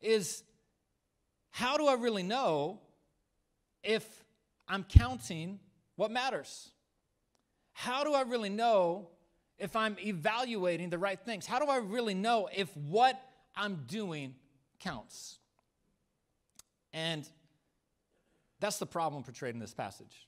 is 0.00 0.42
how 1.50 1.76
do 1.76 1.86
I 1.86 1.94
really 1.94 2.22
know 2.22 2.80
if 3.82 4.24
I'm 4.66 4.84
counting 4.84 5.60
what 5.96 6.10
matters? 6.10 6.70
How 7.72 8.04
do 8.04 8.14
I 8.14 8.22
really 8.22 8.48
know 8.48 9.08
if 9.58 9.76
I'm 9.76 9.96
evaluating 10.04 10.90
the 10.90 10.98
right 10.98 11.18
things? 11.20 11.46
How 11.46 11.58
do 11.58 11.66
I 11.66 11.76
really 11.76 12.14
know 12.14 12.48
if 12.54 12.74
what 12.76 13.20
I'm 13.54 13.84
doing 13.86 14.34
counts? 14.80 15.38
And 16.92 17.28
that's 18.60 18.78
the 18.78 18.86
problem 18.86 19.22
portrayed 19.22 19.54
in 19.54 19.60
this 19.60 19.74
passage. 19.74 20.26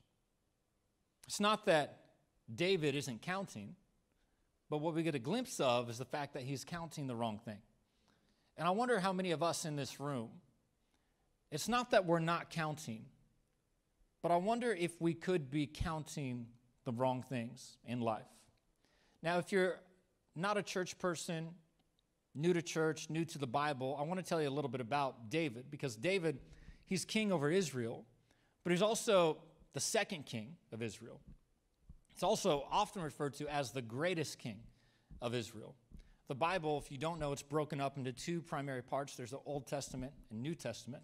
It's 1.27 1.39
not 1.39 1.65
that 1.65 1.99
David 2.53 2.95
isn't 2.95 3.21
counting, 3.21 3.75
but 4.69 4.79
what 4.79 4.93
we 4.93 5.03
get 5.03 5.15
a 5.15 5.19
glimpse 5.19 5.59
of 5.59 5.89
is 5.89 5.97
the 5.97 6.05
fact 6.05 6.33
that 6.33 6.43
he's 6.43 6.63
counting 6.63 7.07
the 7.07 7.15
wrong 7.15 7.39
thing. 7.39 7.59
And 8.57 8.67
I 8.67 8.71
wonder 8.71 8.99
how 8.99 9.13
many 9.13 9.31
of 9.31 9.43
us 9.43 9.65
in 9.65 9.75
this 9.75 9.99
room, 9.99 10.29
it's 11.51 11.67
not 11.67 11.91
that 11.91 12.05
we're 12.05 12.19
not 12.19 12.49
counting, 12.49 13.05
but 14.21 14.31
I 14.31 14.35
wonder 14.37 14.73
if 14.73 14.99
we 14.99 15.13
could 15.13 15.49
be 15.49 15.67
counting 15.67 16.47
the 16.85 16.91
wrong 16.91 17.21
things 17.21 17.77
in 17.85 18.01
life. 18.01 18.27
Now, 19.21 19.37
if 19.37 19.51
you're 19.51 19.79
not 20.35 20.57
a 20.57 20.63
church 20.63 20.97
person, 20.97 21.49
new 22.35 22.53
to 22.53 22.61
church, 22.61 23.09
new 23.09 23.25
to 23.25 23.37
the 23.37 23.47
Bible, 23.47 23.97
I 23.99 24.03
want 24.03 24.19
to 24.19 24.25
tell 24.25 24.41
you 24.41 24.49
a 24.49 24.51
little 24.51 24.69
bit 24.69 24.81
about 24.81 25.29
David 25.29 25.65
because 25.69 25.95
David, 25.95 26.39
he's 26.85 27.05
king 27.05 27.31
over 27.31 27.49
Israel, 27.49 28.05
but 28.63 28.71
he's 28.71 28.81
also 28.81 29.37
the 29.73 29.79
second 29.79 30.25
king 30.25 30.55
of 30.71 30.81
Israel. 30.81 31.21
It's 32.17 32.23
also 32.23 32.65
often 32.71 33.03
referred 33.03 33.35
to 33.35 33.47
as 33.47 33.69
the 33.69 33.81
greatest 33.83 34.39
king 34.39 34.57
of 35.21 35.35
Israel. 35.35 35.75
The 36.29 36.33
Bible, 36.33 36.81
if 36.83 36.91
you 36.91 36.97
don't 36.97 37.19
know, 37.19 37.31
it's 37.31 37.43
broken 37.43 37.79
up 37.79 37.95
into 37.95 38.11
two 38.11 38.41
primary 38.41 38.81
parts 38.81 39.15
there's 39.15 39.29
the 39.29 39.39
Old 39.45 39.67
Testament 39.67 40.13
and 40.31 40.41
New 40.41 40.55
Testament. 40.55 41.03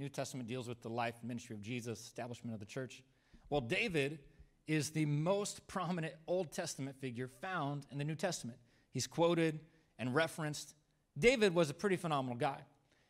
New 0.00 0.08
Testament 0.08 0.48
deals 0.48 0.66
with 0.66 0.82
the 0.82 0.88
life 0.88 1.14
and 1.20 1.28
ministry 1.28 1.54
of 1.54 1.62
Jesus, 1.62 2.00
establishment 2.00 2.54
of 2.54 2.58
the 2.58 2.66
church. 2.66 3.04
Well, 3.50 3.60
David 3.60 4.18
is 4.66 4.90
the 4.90 5.06
most 5.06 5.64
prominent 5.68 6.14
Old 6.26 6.50
Testament 6.50 6.96
figure 7.00 7.28
found 7.40 7.86
in 7.92 7.98
the 7.98 8.04
New 8.04 8.16
Testament. 8.16 8.58
He's 8.90 9.06
quoted 9.06 9.60
and 9.96 10.12
referenced. 10.12 10.74
David 11.16 11.54
was 11.54 11.70
a 11.70 11.74
pretty 11.74 11.94
phenomenal 11.94 12.36
guy. 12.36 12.58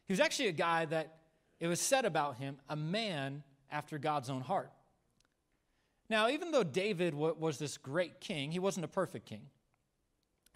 He 0.07 0.13
was 0.13 0.21
actually 0.21 0.49
a 0.49 0.53
guy 0.53 0.85
that 0.85 1.17
it 1.61 1.67
was 1.67 1.81
said 1.81 2.05
about 2.05 2.37
him, 2.37 2.59
a 2.69 2.77
man 2.77 3.43
after 3.71 3.97
God's 3.97 4.29
own 4.29 4.43
heart. 4.43 4.71
Now, 6.11 6.29
even 6.29 6.51
though 6.51 6.65
David 6.65 7.15
was 7.15 7.59
this 7.59 7.77
great 7.77 8.21
king, 8.21 8.51
he 8.51 8.59
wasn't 8.59 8.85
a 8.85 8.89
perfect 8.89 9.27
king. 9.27 9.43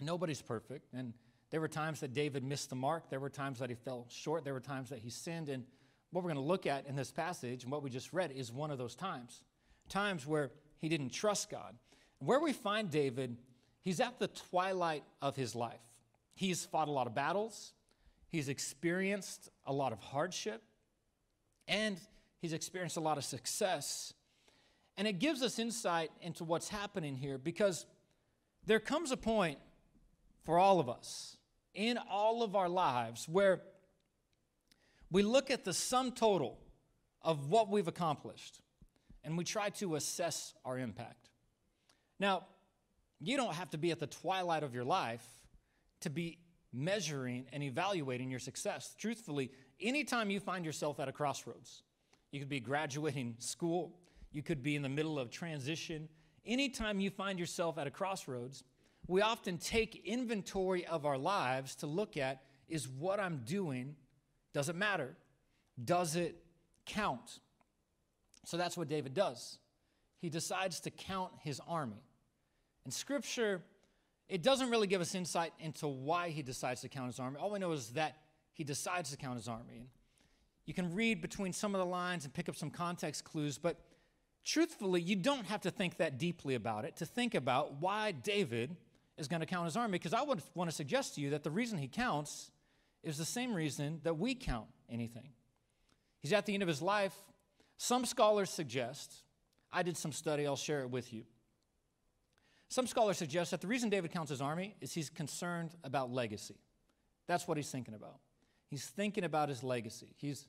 Nobody's 0.01 0.43
perfect. 0.43 0.93
And 0.95 1.13
there 1.51 1.61
were 1.61 1.69
times 1.69 2.01
that 2.01 2.15
David 2.15 2.43
missed 2.43 2.71
the 2.71 2.77
mark. 2.77 3.11
There 3.11 3.21
were 3.21 3.29
times 3.29 3.59
that 3.59 3.69
he 3.69 3.77
fell 3.77 4.07
short. 4.09 4.45
There 4.45 4.55
were 4.55 4.61
times 4.61 4.89
that 4.89 5.01
he 5.01 5.11
sinned. 5.11 5.49
And 5.49 5.65
what 6.11 6.25
we're 6.25 6.33
going 6.33 6.43
to 6.43 6.49
look 6.49 6.67
at 6.67 6.87
in 6.87 6.97
this 6.97 7.13
passage 7.13 7.63
and 7.63 7.71
what 7.71 7.83
we 7.83 7.91
just 7.91 8.13
read 8.13 8.33
is 8.33 8.51
one 8.51 8.71
of 8.71 8.79
those 8.79 8.95
times. 8.95 9.43
Times 9.89 10.27
where 10.27 10.51
he 10.79 10.89
didn't 10.89 11.11
trust 11.11 11.51
God. 11.51 11.77
Where 12.19 12.41
we 12.41 12.53
find 12.53 12.91
David, 12.91 13.37
he's 13.83 14.01
at 14.01 14.19
the 14.19 14.29
twilight 14.29 15.05
of 15.21 15.37
his 15.37 15.55
life. 15.55 15.81
He's 16.35 16.65
fought 16.65 16.89
a 16.89 16.91
lot 16.91 17.07
of 17.07 17.15
battles, 17.15 17.75
he's 18.29 18.49
experienced 18.49 19.51
a 19.67 19.73
lot 19.73 19.93
of 19.93 19.99
hardship, 20.01 20.63
and 21.69 21.99
he's 22.41 22.55
experienced 22.55 22.97
a 22.97 23.01
lot 23.01 23.19
of 23.19 23.25
success. 23.25 24.15
And 24.97 25.09
it 25.09 25.19
gives 25.19 25.43
us 25.43 25.59
insight 25.59 26.11
into 26.21 26.45
what's 26.45 26.69
happening 26.69 27.17
here 27.17 27.39
because 27.39 27.87
there 28.67 28.81
comes 28.81 29.11
a 29.11 29.17
point 29.17 29.59
for 30.45 30.59
all 30.59 30.81
of 30.81 30.89
us 30.89 31.37
in 31.75 31.99
all 32.11 32.43
of 32.43 32.55
our 32.55 32.69
lives 32.69 33.29
where 33.29 33.63
we 35.11 35.23
look 35.23 35.51
at 35.51 35.65
the 35.65 35.73
sum 35.73 36.13
total 36.13 36.59
of 37.23 37.49
what 37.49 37.71
we've 37.71 37.89
accomplished 37.89 38.61
and 39.25 39.39
we 39.39 39.45
try 39.45 39.71
to 39.71 39.95
assess 39.95 40.55
our 40.65 40.79
impact. 40.79 41.31
Now, 42.19 42.47
you 43.21 43.37
don't 43.37 43.55
have 43.55 43.71
to 43.71 43.79
be 43.79 43.91
at 43.91 44.01
the 44.01 44.07
twilight 44.07 44.63
of 44.63 44.75
your 44.75 44.85
life 44.85 45.25
to 46.01 46.11
be 46.11 46.39
measuring 46.73 47.47
and 47.53 47.63
evaluating 47.63 48.31
your 48.31 48.41
success. 48.41 48.95
Truthfully, 48.99 49.51
anytime 49.81 50.31
you 50.31 50.41
find 50.41 50.65
yourself 50.65 50.99
at 50.99 51.09
a 51.09 51.13
crossroads, 51.13 51.83
you 52.33 52.41
could 52.41 52.49
be 52.49 52.61
graduating 52.61 53.37
school, 53.39 53.95
you 54.33 54.43
could 54.43 54.63
be 54.63 54.77
in 54.77 54.83
the 54.83 54.89
middle 54.89 55.19
of 55.19 55.31
transition. 55.31 56.09
Anytime 56.45 57.01
you 57.01 57.11
find 57.11 57.39
yourself 57.39 57.79
at 57.79 57.87
a 57.87 57.91
crossroads, 57.91 58.65
we 59.07 59.21
often 59.21 59.59
take 59.59 60.03
inventory 60.05 60.87
of 60.87 61.07
our 61.07 61.19
lives 61.19 61.75
to 61.77 61.87
look 61.87 62.17
at 62.17 62.43
is 62.69 62.89
what 62.89 63.21
I'm 63.21 63.43
doing, 63.45 63.97
does 64.55 64.69
it 64.69 64.77
matter? 64.77 65.17
Does 65.83 66.17
it 66.17 66.37
count? 66.87 67.41
So 68.45 68.57
that's 68.57 68.77
what 68.77 68.89
David 68.89 69.15
does. 69.15 69.59
He 70.19 70.29
decides 70.29 70.81
to 70.81 70.91
count 70.91 71.33
his 71.41 71.61
army. 71.67 72.03
And 72.85 72.93
scripture, 72.93 73.63
it 74.29 74.43
doesn't 74.43 74.71
really 74.71 74.87
give 74.87 75.01
us 75.01 75.15
insight 75.15 75.53
into 75.59 75.87
why 75.87 76.31
he 76.31 76.43
decides 76.43 76.81
to 76.83 76.89
count 76.89 77.09
his 77.09 77.21
army. 77.21 77.39
All 77.39 77.51
we 77.51 77.59
know 77.59 77.73
is 77.73 77.91
that 77.91 78.17
he 78.53 78.65
decides 78.65 79.11
to 79.11 79.17
count 79.17 79.37
his 79.37 79.49
army. 79.49 79.77
And 79.79 79.89
you 80.65 80.75
can 80.75 80.95
read 80.95 81.21
between 81.21 81.53
some 81.53 81.75
of 81.75 81.81
the 81.81 81.87
lines 81.87 82.25
and 82.25 82.33
pick 82.33 82.49
up 82.49 82.57
some 82.57 82.71
context 82.71 83.25
clues, 83.25 83.59
but 83.59 83.81
truthfully, 84.45 85.01
you 85.01 85.17
don't 85.17 85.47
have 85.47 85.61
to 85.63 85.71
think 85.71 85.97
that 85.99 86.19
deeply 86.19 86.55
about 86.55 86.85
it 86.85 86.97
to 86.97 87.07
think 87.07 87.35
about 87.35 87.81
why 87.81 88.13
David 88.13 88.77
is 89.19 89.29
going 89.29 89.41
to 89.41 89.47
count 89.47 89.67
his 89.67 89.77
army, 89.77 89.93
because 89.93 90.15
I 90.15 90.23
would 90.23 90.43
want 90.55 90.71
to 90.71 90.77
suggest 90.77 91.15
to 91.15 91.21
you 91.21 91.31
that 91.31 91.45
the 91.45 91.51
reason 91.51 91.79
he 91.79 91.89
counts 91.89 92.51
is 93.03 93.19
the 93.19 93.25
same 93.25 93.55
reason 93.55 94.01
that 94.05 94.19
we 94.19 94.35
count 94.35 94.67
anything. 94.91 95.31
He's 96.21 96.33
at 96.33 96.47
the 96.47 96.55
end 96.55 96.63
of 96.63 96.69
his 96.69 96.81
life. 96.81 97.15
Some 97.77 98.05
scholars 98.05 98.49
suggest, 98.49 99.13
I 99.73 99.83
did 99.83 99.97
some 99.97 100.13
study, 100.13 100.47
I'll 100.47 100.57
share 100.57 100.83
it 100.83 100.91
with 100.91 101.13
you. 101.13 101.25
Some 102.69 102.87
scholars 102.87 103.19
suggest 103.19 103.51
that 103.51 103.61
the 103.61 103.67
reason 103.67 103.91
David 103.91 104.13
counts 104.13 104.31
his 104.31 104.41
army 104.41 104.77
is 104.81 104.95
he's 104.95 105.11
concerned 105.11 105.75
about 105.85 106.11
legacy. 106.11 106.57
That's 107.27 107.47
what 107.47 107.57
he's 107.57 107.71
thinking 107.71 107.95
about. 107.95 108.17
He's 108.69 108.87
thinking 108.87 109.25
about 109.25 109.51
his 109.51 109.63
legacy. 109.63 110.15
He's, 110.17 110.47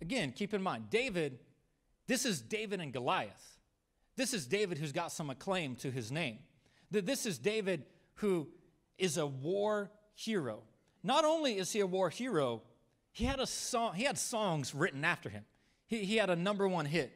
again, 0.00 0.32
keep 0.32 0.54
in 0.54 0.62
mind, 0.62 0.90
David, 0.90 1.40
this 2.06 2.24
is 2.24 2.40
David 2.40 2.80
and 2.80 2.92
Goliath. 2.92 3.58
This 4.16 4.32
is 4.32 4.46
David 4.46 4.78
who's 4.78 4.92
got 4.92 5.12
some 5.12 5.30
acclaim 5.30 5.76
to 5.76 5.90
his 5.90 6.10
name. 6.10 6.38
This 6.90 7.26
is 7.26 7.38
David 7.38 7.84
who 8.14 8.48
is 8.96 9.18
a 9.18 9.26
war 9.26 9.90
hero. 10.14 10.62
Not 11.02 11.24
only 11.24 11.58
is 11.58 11.72
he 11.72 11.80
a 11.80 11.86
war 11.86 12.08
hero, 12.08 12.62
he 13.12 13.24
had, 13.24 13.40
a 13.40 13.46
song, 13.46 13.94
he 13.94 14.04
had 14.04 14.18
songs 14.18 14.74
written 14.74 15.04
after 15.04 15.28
him. 15.28 15.44
He, 15.86 16.04
he 16.04 16.16
had 16.16 16.30
a 16.30 16.36
number 16.36 16.66
one 16.66 16.86
hit 16.86 17.12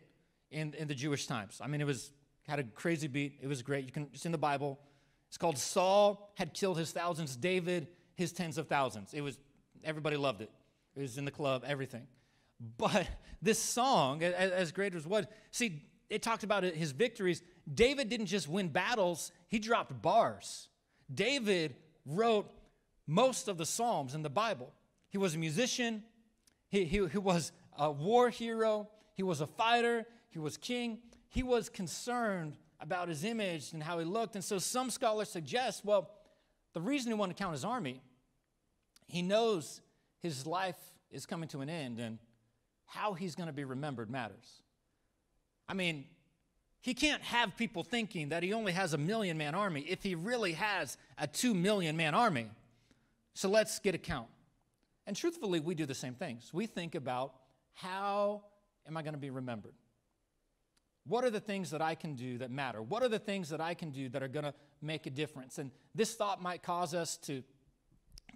in, 0.51 0.75
in 0.75 0.89
the 0.89 0.95
Jewish 0.95 1.27
times. 1.27 1.61
I 1.63 1.67
mean, 1.67 1.81
it 1.81 1.87
was 1.87 2.13
had 2.47 2.59
a 2.59 2.65
crazy 2.65 3.07
beat. 3.07 3.39
It 3.41 3.47
was 3.47 3.63
great. 3.63 3.85
You 3.85 3.93
can, 3.93 4.09
it's 4.13 4.27
in 4.27 4.33
the 4.33 4.39
Bible. 4.39 4.79
It's 5.29 5.39
called 5.39 5.57
Saul 5.59 6.33
had 6.35 6.53
killed 6.53 6.79
his 6.79 6.91
thousands, 6.91 7.37
David 7.37 7.87
his 8.15 8.33
tens 8.33 8.59
of 8.59 8.69
thousands. 8.69 9.15
It 9.15 9.23
was, 9.23 9.39
everybody 9.85 10.17
loved 10.17 10.43
it. 10.43 10.51
It 10.95 11.01
was 11.01 11.17
in 11.17 11.25
the 11.25 11.31
club, 11.31 11.65
everything. 11.67 12.07
But 12.77 13.07
this 13.41 13.59
song, 13.59 14.23
as, 14.23 14.73
great 14.73 14.95
as 14.95 15.07
what, 15.07 15.31
see, 15.51 15.83
it 16.09 16.23
talked 16.23 16.43
about 16.43 16.63
his 16.63 16.93
victories. 16.93 17.43
David 17.73 18.09
didn't 18.09 18.27
just 18.27 18.49
win 18.49 18.69
battles, 18.69 19.33
he 19.49 19.59
dropped 19.59 20.01
bars. 20.03 20.69
David 21.13 21.75
wrote 22.05 22.51
most 23.07 23.49
of 23.49 23.59
the 23.59 23.67
Psalms 23.67 24.15
in 24.15 24.23
the 24.23 24.31
Bible. 24.31 24.73
He 25.09 25.19
was 25.19 25.35
a 25.35 25.39
musician, 25.39 26.05
he, 26.69 26.85
he, 26.85 27.07
he 27.07 27.19
was 27.19 27.53
a 27.77 27.91
war 27.91 28.31
hero, 28.31 28.89
he 29.15 29.23
was 29.23 29.41
a 29.41 29.47
fighter, 29.47 30.07
he 30.31 30.39
was 30.39 30.57
king. 30.57 30.99
He 31.29 31.43
was 31.43 31.69
concerned 31.69 32.57
about 32.81 33.09
his 33.09 33.25
image 33.25 33.73
and 33.73 33.83
how 33.83 33.99
he 33.99 34.05
looked. 34.05 34.35
And 34.37 34.43
so 34.45 34.59
some 34.59 34.91
scholars 34.91 35.29
suggest 35.29 35.85
well, 35.85 36.11
the 36.73 36.81
reason 36.81 37.11
he 37.11 37.15
wanted 37.15 37.37
to 37.37 37.43
count 37.43 37.53
his 37.53 37.65
army, 37.65 38.01
he 39.07 39.23
knows 39.23 39.81
his 40.21 40.47
life 40.47 40.79
is 41.11 41.27
coming 41.27 41.49
to 41.49 41.61
an 41.61 41.69
end 41.69 41.99
and 41.99 42.19
how 42.91 43.15
he's 43.15 43.37
going 43.37 43.47
to 43.47 43.53
be 43.53 43.65
remembered 43.65 44.11
matters. 44.11 44.63
I 45.69 45.75
mean, 45.75 46.07
he 46.81 46.93
can't 46.93 47.23
have 47.23 47.57
people 47.57 47.85
thinking 47.85 48.31
that 48.31 48.43
he 48.43 48.53
only 48.53 48.73
has 48.73 48.95
a 48.95 48.99
million 48.99 49.39
man 49.39 49.55
army 49.55 49.83
if 49.83 50.03
he 50.03 50.17
really 50.17 50.55
has 50.55 50.99
a 51.17 51.27
two 51.27 51.55
million 51.55 51.97
man 51.97 52.15
army. 52.15 52.49
So 53.35 53.49
let's 53.49 53.79
get 53.79 53.95
a 53.95 53.99
count. 53.99 54.27
And 55.07 55.17
truthfully, 55.17 55.61
we 55.61 55.75
do 55.75 55.87
the 55.87 55.95
same 55.95 56.15
things. 56.15 56.51
We 56.53 56.67
think 56.67 56.97
about 56.97 57.35
how 57.75 58.43
am 58.87 58.97
I 58.97 59.03
going 59.03 59.15
to 59.15 59.21
be 59.21 59.31
remembered? 59.31 59.75
What 61.07 61.25
are 61.25 61.31
the 61.31 61.41
things 61.41 61.71
that 61.71 61.81
I 61.81 61.95
can 61.95 62.15
do 62.15 62.39
that 62.39 62.51
matter? 62.51 62.83
What 62.83 63.03
are 63.03 63.09
the 63.09 63.19
things 63.19 63.51
that 63.51 63.61
I 63.61 63.75
can 63.75 63.91
do 63.91 64.09
that 64.09 64.23
are 64.23 64.29
going 64.29 64.45
to 64.45 64.55
make 64.83 65.07
a 65.07 65.11
difference? 65.11 65.59
And 65.59 65.71
this 65.95 66.15
thought 66.15 66.43
might 66.43 66.63
cause 66.63 66.93
us 66.93 67.17
to, 67.19 67.43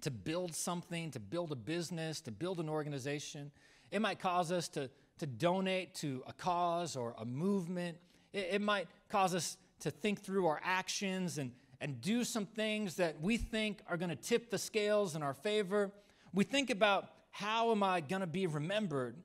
to 0.01 0.11
build 0.11 0.55
something, 0.55 1.11
to 1.11 1.19
build 1.19 1.51
a 1.51 1.55
business, 1.55 2.21
to 2.21 2.31
build 2.31 2.59
an 2.59 2.69
organization. 2.69 3.51
It 3.95 4.01
might 4.01 4.19
cause 4.19 4.51
us 4.51 4.67
to, 4.69 4.89
to 5.19 5.25
donate 5.25 5.95
to 5.95 6.21
a 6.27 6.33
cause 6.33 6.97
or 6.97 7.15
a 7.17 7.23
movement. 7.23 7.97
It, 8.33 8.49
it 8.51 8.61
might 8.61 8.89
cause 9.07 9.33
us 9.33 9.55
to 9.79 9.89
think 9.89 10.19
through 10.19 10.47
our 10.47 10.59
actions 10.65 11.37
and, 11.37 11.53
and 11.79 12.01
do 12.01 12.25
some 12.25 12.45
things 12.45 12.97
that 12.97 13.21
we 13.21 13.37
think 13.37 13.79
are 13.87 13.95
going 13.95 14.09
to 14.09 14.17
tip 14.17 14.51
the 14.51 14.57
scales 14.57 15.15
in 15.15 15.23
our 15.23 15.33
favor. 15.33 15.93
We 16.33 16.43
think 16.43 16.71
about 16.71 17.07
how 17.31 17.71
am 17.71 17.83
I 17.83 18.01
going 18.01 18.19
to 18.19 18.27
be 18.27 18.47
remembered? 18.47 19.15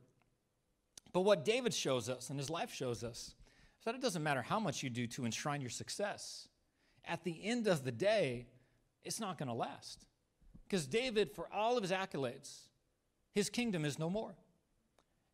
But 1.13 1.23
what 1.23 1.45
David 1.45 1.75
shows 1.75 2.09
us 2.09 2.31
and 2.31 2.39
his 2.39 2.49
life 2.49 2.73
shows 2.73 3.03
us 3.03 3.35
is 3.81 3.85
that 3.85 3.97
it 3.97 4.01
doesn't 4.01 4.23
matter 4.23 4.43
how 4.43 4.61
much 4.61 4.85
you 4.85 4.89
do 4.89 5.09
to 5.09 5.25
enshrine 5.25 5.61
your 5.61 5.71
success. 5.71 6.47
At 7.05 7.25
the 7.25 7.41
end 7.43 7.67
of 7.67 7.83
the 7.83 7.91
day, 7.91 8.47
it's 9.03 9.19
not 9.19 9.37
going 9.37 9.49
to 9.49 9.53
last. 9.53 10.07
Because 10.69 10.87
David, 10.87 11.33
for 11.33 11.49
all 11.53 11.77
of 11.77 11.83
his 11.83 11.91
accolades, 11.91 12.69
his 13.33 13.51
kingdom 13.51 13.85
is 13.85 13.99
no 13.99 14.09
more. 14.09 14.37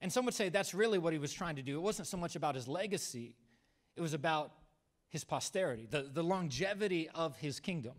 And 0.01 0.13
some 0.13 0.25
would 0.25 0.35
say 0.35 0.49
that's 0.49 0.75
really 0.75 0.99
what 0.99 1.13
he 1.13 1.19
was 1.19 1.33
trying 1.33 1.57
to 1.57 1.63
do. 1.63 1.77
It 1.77 1.83
wasn't 1.83 2.09
so 2.09 2.17
much 2.17 2.37
about 2.37 2.55
his 2.55 2.69
legacy, 2.69 3.35
it 3.97 4.01
was 4.01 4.15
about 4.15 4.53
his 5.09 5.25
posterity, 5.25 5.87
the, 5.91 6.11
the 6.13 6.23
longevity 6.23 7.09
of 7.15 7.37
his 7.39 7.61
kingdom. 7.61 7.95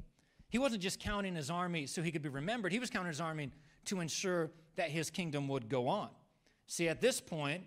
He 0.50 0.60
wasn't 0.60 0.82
just 0.82 1.00
counting 1.00 1.36
his 1.36 1.50
army 1.50 1.88
so 1.88 2.02
he 2.02 2.12
could 2.12 2.22
be 2.22 2.30
remembered, 2.30 2.72
he 2.72 2.80
was 2.80 2.90
counting 2.90 3.10
his 3.10 3.22
army 3.22 3.52
to 3.86 4.00
ensure 4.00 4.52
that 4.76 4.90
his 4.90 5.10
kingdom 5.10 5.48
would 5.48 5.70
go 5.70 5.88
on. 5.88 6.10
See, 6.68 6.88
at 6.88 7.02
this 7.02 7.20
point, 7.20 7.64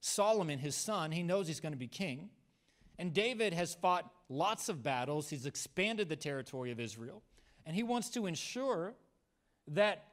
Solomon, 0.00 0.58
his 0.58 0.76
son, 0.76 1.12
he 1.12 1.22
knows 1.22 1.46
he's 1.46 1.60
going 1.60 1.72
to 1.72 1.78
be 1.78 1.88
king. 1.88 2.30
And 2.98 3.12
David 3.12 3.52
has 3.52 3.74
fought 3.74 4.10
lots 4.28 4.68
of 4.68 4.82
battles, 4.82 5.28
he's 5.28 5.46
expanded 5.46 6.08
the 6.08 6.16
territory 6.16 6.70
of 6.70 6.80
Israel. 6.80 7.22
And 7.66 7.74
he 7.74 7.82
wants 7.82 8.10
to 8.10 8.26
ensure 8.26 8.94
that 9.68 10.04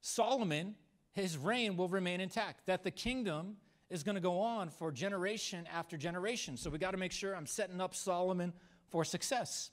Solomon, 0.00 0.74
his 1.14 1.38
reign, 1.38 1.76
will 1.76 1.88
remain 1.88 2.20
intact, 2.20 2.66
that 2.66 2.82
the 2.82 2.90
kingdom 2.90 3.56
is 3.88 4.02
going 4.02 4.16
to 4.16 4.20
go 4.20 4.40
on 4.40 4.68
for 4.68 4.90
generation 4.90 5.68
after 5.72 5.96
generation. 5.96 6.56
So 6.56 6.70
we 6.70 6.78
got 6.78 6.90
to 6.90 6.96
make 6.96 7.12
sure 7.12 7.34
I'm 7.34 7.46
setting 7.46 7.80
up 7.80 7.94
Solomon 7.94 8.52
for 8.90 9.04
success. 9.04 9.70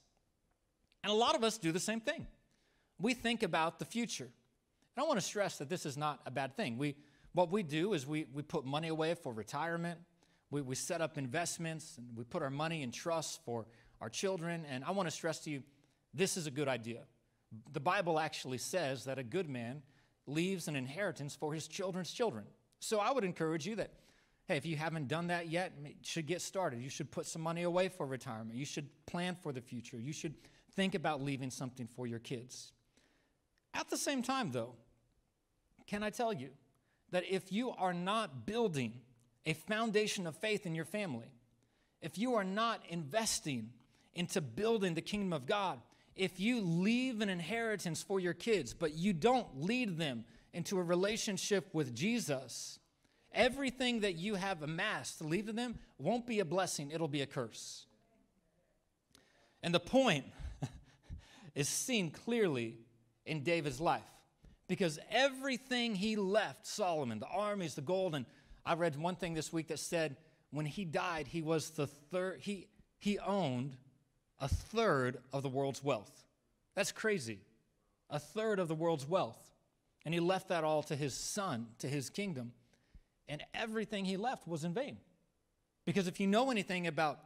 And 1.03 1.11
a 1.11 1.15
lot 1.15 1.35
of 1.35 1.43
us 1.43 1.57
do 1.57 1.71
the 1.71 1.79
same 1.79 1.99
thing. 1.99 2.27
We 2.99 3.13
think 3.15 3.41
about 3.41 3.79
the 3.79 3.85
future. 3.85 4.29
And 4.95 5.03
I 5.03 5.07
want 5.07 5.19
to 5.19 5.25
stress 5.25 5.57
that 5.57 5.69
this 5.69 5.85
is 5.85 5.97
not 5.97 6.19
a 6.25 6.31
bad 6.31 6.55
thing. 6.55 6.77
We, 6.77 6.95
what 7.33 7.51
we 7.51 7.63
do 7.63 7.93
is 7.93 8.05
we, 8.05 8.27
we 8.33 8.43
put 8.43 8.65
money 8.65 8.89
away 8.89 9.15
for 9.15 9.33
retirement, 9.33 9.99
we, 10.51 10.61
we 10.61 10.75
set 10.75 11.01
up 11.01 11.17
investments, 11.17 11.97
and 11.97 12.15
we 12.15 12.23
put 12.23 12.43
our 12.43 12.49
money 12.49 12.83
in 12.83 12.91
trust 12.91 13.43
for 13.45 13.65
our 14.01 14.09
children. 14.09 14.65
And 14.69 14.83
I 14.83 14.91
want 14.91 15.07
to 15.07 15.11
stress 15.11 15.39
to 15.39 15.49
you 15.49 15.63
this 16.13 16.37
is 16.37 16.45
a 16.45 16.51
good 16.51 16.67
idea. 16.67 17.03
The 17.71 17.79
Bible 17.79 18.19
actually 18.19 18.57
says 18.57 19.05
that 19.05 19.17
a 19.17 19.23
good 19.23 19.49
man 19.49 19.81
leaves 20.31 20.67
an 20.67 20.75
inheritance 20.75 21.35
for 21.35 21.53
his 21.53 21.67
children's 21.67 22.11
children. 22.11 22.45
So 22.79 22.99
I 22.99 23.11
would 23.11 23.23
encourage 23.23 23.67
you 23.67 23.75
that, 23.75 23.91
hey, 24.47 24.57
if 24.57 24.65
you 24.65 24.75
haven't 24.75 25.07
done 25.07 25.27
that 25.27 25.49
yet, 25.49 25.73
you 25.83 25.93
should 26.01 26.25
get 26.25 26.41
started. 26.41 26.81
You 26.81 26.89
should 26.89 27.11
put 27.11 27.25
some 27.25 27.41
money 27.41 27.63
away 27.63 27.89
for 27.89 28.05
retirement. 28.05 28.55
You 28.55 28.65
should 28.65 28.89
plan 29.05 29.35
for 29.41 29.51
the 29.51 29.61
future. 29.61 29.97
You 29.97 30.13
should 30.13 30.33
think 30.75 30.95
about 30.95 31.21
leaving 31.21 31.51
something 31.51 31.87
for 31.87 32.07
your 32.07 32.19
kids. 32.19 32.71
At 33.73 33.89
the 33.89 33.97
same 33.97 34.23
time, 34.23 34.51
though, 34.51 34.73
can 35.87 36.03
I 36.03 36.09
tell 36.09 36.33
you 36.33 36.49
that 37.11 37.23
if 37.29 37.51
you 37.51 37.71
are 37.71 37.93
not 37.93 38.45
building 38.45 38.93
a 39.45 39.53
foundation 39.53 40.27
of 40.27 40.35
faith 40.35 40.65
in 40.65 40.75
your 40.75 40.85
family, 40.85 41.31
if 42.01 42.17
you 42.17 42.35
are 42.35 42.43
not 42.43 42.81
investing 42.89 43.69
into 44.13 44.41
building 44.41 44.93
the 44.93 45.01
kingdom 45.01 45.33
of 45.33 45.45
God, 45.45 45.79
if 46.15 46.39
you 46.39 46.61
leave 46.61 47.21
an 47.21 47.29
inheritance 47.29 48.03
for 48.03 48.19
your 48.19 48.33
kids, 48.33 48.73
but 48.73 48.93
you 48.93 49.13
don't 49.13 49.61
lead 49.61 49.97
them 49.97 50.25
into 50.53 50.77
a 50.77 50.83
relationship 50.83 51.69
with 51.73 51.95
Jesus, 51.95 52.79
everything 53.33 54.01
that 54.01 54.15
you 54.15 54.35
have 54.35 54.61
amassed 54.61 55.19
to 55.19 55.23
leave 55.23 55.47
to 55.47 55.53
them 55.53 55.79
won't 55.97 56.27
be 56.27 56.39
a 56.39 56.45
blessing, 56.45 56.91
it'll 56.91 57.07
be 57.07 57.21
a 57.21 57.25
curse. 57.25 57.85
And 59.63 59.73
the 59.73 59.79
point 59.79 60.25
is 61.55 61.69
seen 61.69 62.11
clearly 62.11 62.77
in 63.25 63.43
David's 63.43 63.79
life 63.79 64.01
because 64.67 64.99
everything 65.09 65.95
he 65.95 66.15
left 66.15 66.65
Solomon, 66.65 67.19
the 67.19 67.27
armies, 67.27 67.75
the 67.75 67.81
gold, 67.81 68.15
and 68.15 68.25
I 68.65 68.73
read 68.73 68.95
one 68.95 69.15
thing 69.15 69.33
this 69.33 69.51
week 69.53 69.67
that 69.67 69.79
said 69.79 70.17
when 70.51 70.65
he 70.65 70.85
died, 70.85 71.27
he 71.27 71.41
was 71.41 71.71
the 71.71 71.87
third, 71.87 72.39
he, 72.41 72.67
he 72.99 73.17
owned 73.19 73.77
a 74.41 74.47
third 74.47 75.19
of 75.31 75.43
the 75.43 75.49
world's 75.49 75.83
wealth. 75.83 76.11
That's 76.75 76.91
crazy. 76.91 77.39
A 78.09 78.19
third 78.19 78.59
of 78.59 78.67
the 78.67 78.75
world's 78.75 79.07
wealth. 79.07 79.39
And 80.03 80.13
he 80.13 80.19
left 80.19 80.49
that 80.49 80.63
all 80.63 80.81
to 80.83 80.95
his 80.95 81.13
son, 81.13 81.67
to 81.79 81.87
his 81.87 82.09
kingdom. 82.09 82.51
And 83.29 83.43
everything 83.53 84.03
he 84.03 84.17
left 84.17 84.47
was 84.47 84.63
in 84.63 84.73
vain. 84.73 84.97
Because 85.85 86.07
if 86.07 86.19
you 86.19 86.27
know 86.27 86.49
anything 86.49 86.87
about 86.87 87.19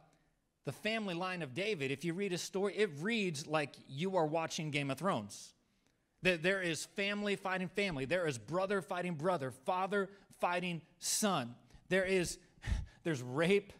the 0.66 0.72
family 0.72 1.14
line 1.14 1.42
of 1.42 1.54
David, 1.54 1.90
if 1.90 2.04
you 2.04 2.12
read 2.12 2.32
his 2.32 2.42
story, 2.42 2.74
it 2.76 2.90
reads 3.00 3.46
like 3.46 3.74
you 3.88 4.16
are 4.16 4.26
watching 4.26 4.70
Game 4.70 4.90
of 4.90 4.98
Thrones. 4.98 5.54
That 6.22 6.42
There 6.42 6.60
is 6.60 6.84
family 6.84 7.36
fighting 7.36 7.68
family. 7.68 8.04
There 8.04 8.26
is 8.26 8.36
brother 8.36 8.82
fighting 8.82 9.14
brother, 9.14 9.50
father 9.50 10.10
fighting 10.38 10.82
son. 10.98 11.54
There 11.88 12.04
is 12.04 12.38
there's 13.04 13.22
rape, 13.22 13.72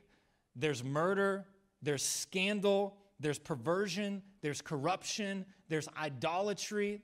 there's 0.55 0.83
murder, 0.83 1.45
there's 1.83 2.03
scandal, 2.03 2.97
there's 3.19 3.39
perversion, 3.39 4.23
there's 4.43 4.61
corruption, 4.61 5.47
there's 5.69 5.89
idolatry. 5.97 7.03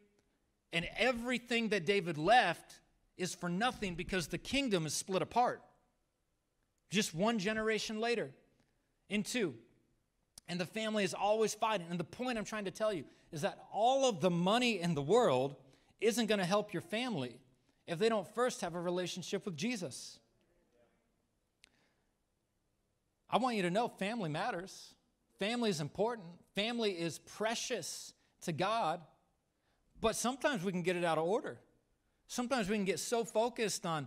And 0.73 0.87
everything 0.97 1.69
that 1.69 1.85
David 1.85 2.19
left 2.19 2.81
is 3.16 3.35
for 3.35 3.49
nothing 3.49 3.95
because 3.95 4.28
the 4.28 4.38
kingdom 4.38 4.87
is 4.87 4.95
split 4.95 5.23
apart. 5.23 5.62
Just 6.90 7.14
one 7.14 7.38
generation 7.38 8.00
later, 8.00 8.31
in 9.09 9.23
two. 9.23 9.54
And 10.49 10.61
the 10.61 10.66
family 10.66 11.04
is 11.04 11.14
always 11.14 11.54
fighting. 11.54 11.87
And 11.88 11.99
the 11.99 12.04
point 12.04 12.38
I'm 12.38 12.45
trying 12.45 12.64
to 12.66 12.71
tell 12.71 12.92
you 12.92 13.04
is 13.31 13.42
that 13.42 13.59
all 13.73 14.09
of 14.09 14.21
the 14.21 14.31
money 14.31 14.81
in 14.81 14.95
the 14.95 15.02
world 15.02 15.57
isn't 16.00 16.26
going 16.26 16.40
to 16.40 16.45
help 16.45 16.73
your 16.73 16.83
family 16.83 17.38
if 17.87 17.99
they 17.99 18.09
don't 18.09 18.26
first 18.35 18.61
have 18.61 18.75
a 18.75 18.81
relationship 18.81 19.45
with 19.45 19.57
Jesus. 19.57 20.19
I 23.31 23.38
want 23.38 23.57
you 23.57 23.62
to 23.62 23.71
know 23.71 23.88
family 23.88 24.28
matters. 24.28 24.95
Family 25.43 25.71
is 25.71 25.81
important. 25.81 26.29
Family 26.55 26.93
is 26.93 27.19
precious 27.19 28.13
to 28.43 28.53
God. 28.53 29.01
But 30.01 30.15
sometimes 30.15 30.63
we 30.63 30.71
can 30.71 30.83
get 30.83 30.95
it 30.95 31.03
out 31.03 31.19
of 31.19 31.25
order. 31.25 31.59
Sometimes 32.29 32.69
we 32.69 32.77
can 32.77 32.85
get 32.85 33.01
so 33.01 33.25
focused 33.25 33.85
on 33.85 34.07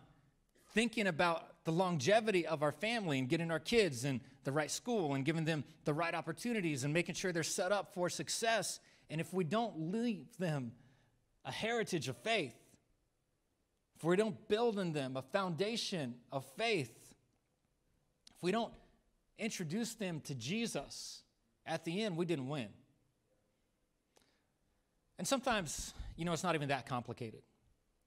thinking 0.74 1.08
about 1.08 1.66
the 1.66 1.74
longevity 1.74 2.48
of 2.48 2.64
our 2.64 2.72
family 2.72 3.20
and 3.20 3.28
getting 3.28 3.52
our 3.52 3.60
kids 3.60 4.06
in 4.06 4.22
the 4.46 4.52
right 4.54 4.72
school 4.72 5.14
and 5.14 5.26
giving 5.26 5.44
them 5.44 5.66
the 5.84 5.94
right 5.94 6.16
opportunities 6.16 6.86
and 6.86 6.94
making 6.94 7.16
sure 7.16 7.34
they're 7.34 7.44
set 7.44 7.74
up 7.74 7.94
for 7.94 8.10
success. 8.10 8.80
And 9.10 9.20
if 9.20 9.34
we 9.34 9.44
don't 9.44 9.92
leave 9.92 10.38
them 10.38 10.72
a 11.44 11.52
heritage 11.52 12.08
of 12.08 12.16
faith, 12.16 12.56
if 13.98 14.06
we 14.06 14.16
don't 14.16 14.48
build 14.48 14.80
in 14.80 14.94
them 14.94 15.18
a 15.18 15.22
foundation 15.22 16.16
of 16.32 16.46
faith, 16.56 17.14
if 18.34 18.42
we 18.42 18.54
don't 18.54 18.72
introduce 19.38 19.96
them 19.96 20.22
to 20.22 20.34
Jesus, 20.34 21.24
at 21.66 21.84
the 21.84 22.04
end, 22.04 22.18
we 22.18 22.26
didn't 22.26 22.48
win. 22.48 22.68
And 25.18 25.28
sometimes, 25.28 25.94
you 26.16 26.26
know, 26.26 26.34
it's 26.34 26.44
not 26.44 26.56
even 26.56 26.70
that 26.70 26.86
complicated. 26.86 27.42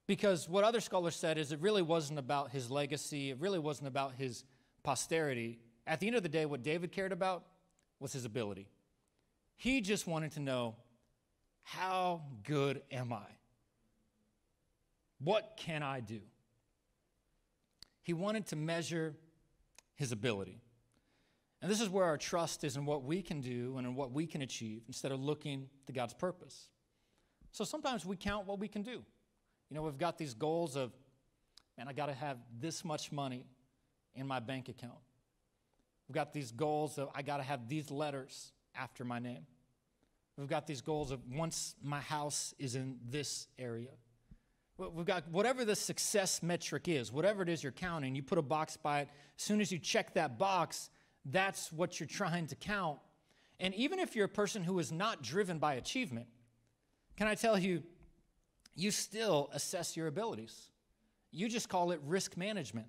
Because 0.07 0.49
what 0.49 0.65
other 0.65 0.81
scholars 0.81 1.17
said 1.17 1.38
is 1.38 1.53
it 1.53 1.61
really 1.61 1.83
wasn't 1.83 2.19
about 2.19 2.50
his 2.50 2.71
legacy, 2.71 3.31
it 3.31 3.38
really 3.38 3.59
wasn't 3.59 3.88
about 3.88 4.15
his 4.15 4.45
posterity. 4.83 5.59
At 5.87 6.00
the 6.00 6.07
end 6.07 6.17
of 6.17 6.23
the 6.23 6.29
day, 6.29 6.47
what 6.47 6.62
David 6.62 6.93
cared 6.93 7.12
about 7.12 7.45
was 8.00 8.12
his 8.12 8.25
ability. 8.25 8.69
He 9.57 9.81
just 9.81 10.07
wanted 10.07 10.33
to 10.33 10.41
know 10.41 10.77
how 11.62 12.23
good 12.45 12.83
am 12.91 13.12
I? 13.12 13.27
What 15.23 15.59
can 15.59 15.83
I 15.83 16.00
do? 16.00 16.21
He 18.03 18.15
wanted 18.15 18.47
to 18.47 18.57
measure 18.57 19.15
his 19.97 20.12
ability. 20.12 20.62
And 21.61 21.71
this 21.71 21.81
is 21.81 21.88
where 21.88 22.05
our 22.05 22.17
trust 22.17 22.62
is 22.62 22.77
in 22.77 22.87
what 22.87 23.05
we 23.05 23.21
can 23.21 23.41
do 23.41 23.77
and 23.79 23.87
in 23.87 23.95
what 23.95 24.12
we 24.12 24.27
can 24.27 24.43
achieve 24.43 24.83
instead 24.87 25.11
of 25.11 25.21
looking 25.21 25.69
to 25.87 25.93
God's 25.93 26.15
purpose. 26.15 26.69
So 27.50 27.65
sometimes 27.65 28.07
we 28.07 28.17
count 28.17 28.47
what 28.47 28.61
we 28.61 28.69
can 28.69 28.83
do. 28.83 29.03
You 29.71 29.75
know, 29.75 29.83
we've 29.83 29.99
got 29.99 30.18
these 30.18 30.35
goals 30.35 30.77
of, 30.77 30.92
man, 31.77 31.88
I 31.88 31.92
got 31.92 32.07
to 32.07 32.14
have 32.14 32.38
this 32.61 32.85
much 32.85 33.11
money 33.11 33.44
in 34.14 34.27
my 34.27 34.38
bank 34.38 34.68
account. 34.68 34.99
We've 36.09 36.14
got 36.14 36.33
these 36.33 36.53
goals 36.53 36.99
of, 36.99 37.09
I 37.14 37.23
got 37.23 37.38
to 37.38 37.42
have 37.42 37.68
these 37.68 37.90
letters 37.90 38.53
after 38.75 39.05
my 39.05 39.18
name. 39.18 39.47
We've 40.37 40.49
got 40.49 40.68
these 40.68 40.81
goals 40.81 41.11
of 41.11 41.21
once 41.35 41.75
my 41.83 42.01
house 42.01 42.55
is 42.59 42.77
in 42.77 42.99
this 43.11 43.49
area. 43.59 43.90
We've 44.79 45.05
got 45.05 45.29
whatever 45.29 45.64
the 45.64 45.75
success 45.75 46.40
metric 46.40 46.87
is, 46.87 47.12
whatever 47.12 47.42
it 47.42 47.49
is 47.49 47.64
you're 47.64 47.73
counting, 47.73 48.14
you 48.14 48.23
put 48.23 48.38
a 48.38 48.42
box 48.42 48.77
by 48.77 49.01
it. 49.01 49.09
As 49.37 49.42
soon 49.42 49.61
as 49.61 49.73
you 49.73 49.81
check 49.81 50.14
that 50.14 50.38
box, 50.38 50.90
that's 51.31 51.73
what 51.73 51.99
you're 52.01 52.07
trying 52.07 52.47
to 52.49 52.57
count. 52.57 52.99
And 53.61 53.75
even 53.75 53.99
if 53.99 54.14
you're 54.14 54.27
a 54.27 54.29
person 54.29 54.62
who 54.62 54.79
is 54.79 54.93
not 54.93 55.23
driven 55.23 55.59
by 55.59 55.75
achievement, 55.75 56.27
can 57.17 57.27
I 57.27 57.35
tell 57.35 57.59
you, 57.59 57.83
you 58.75 58.91
still 58.91 59.51
assess 59.53 59.97
your 59.97 60.07
abilities. 60.07 60.71
You 61.33 61.49
just 61.49 61.69
call 61.69 61.91
it 61.91 62.01
risk 62.07 62.37
management. 62.37 62.87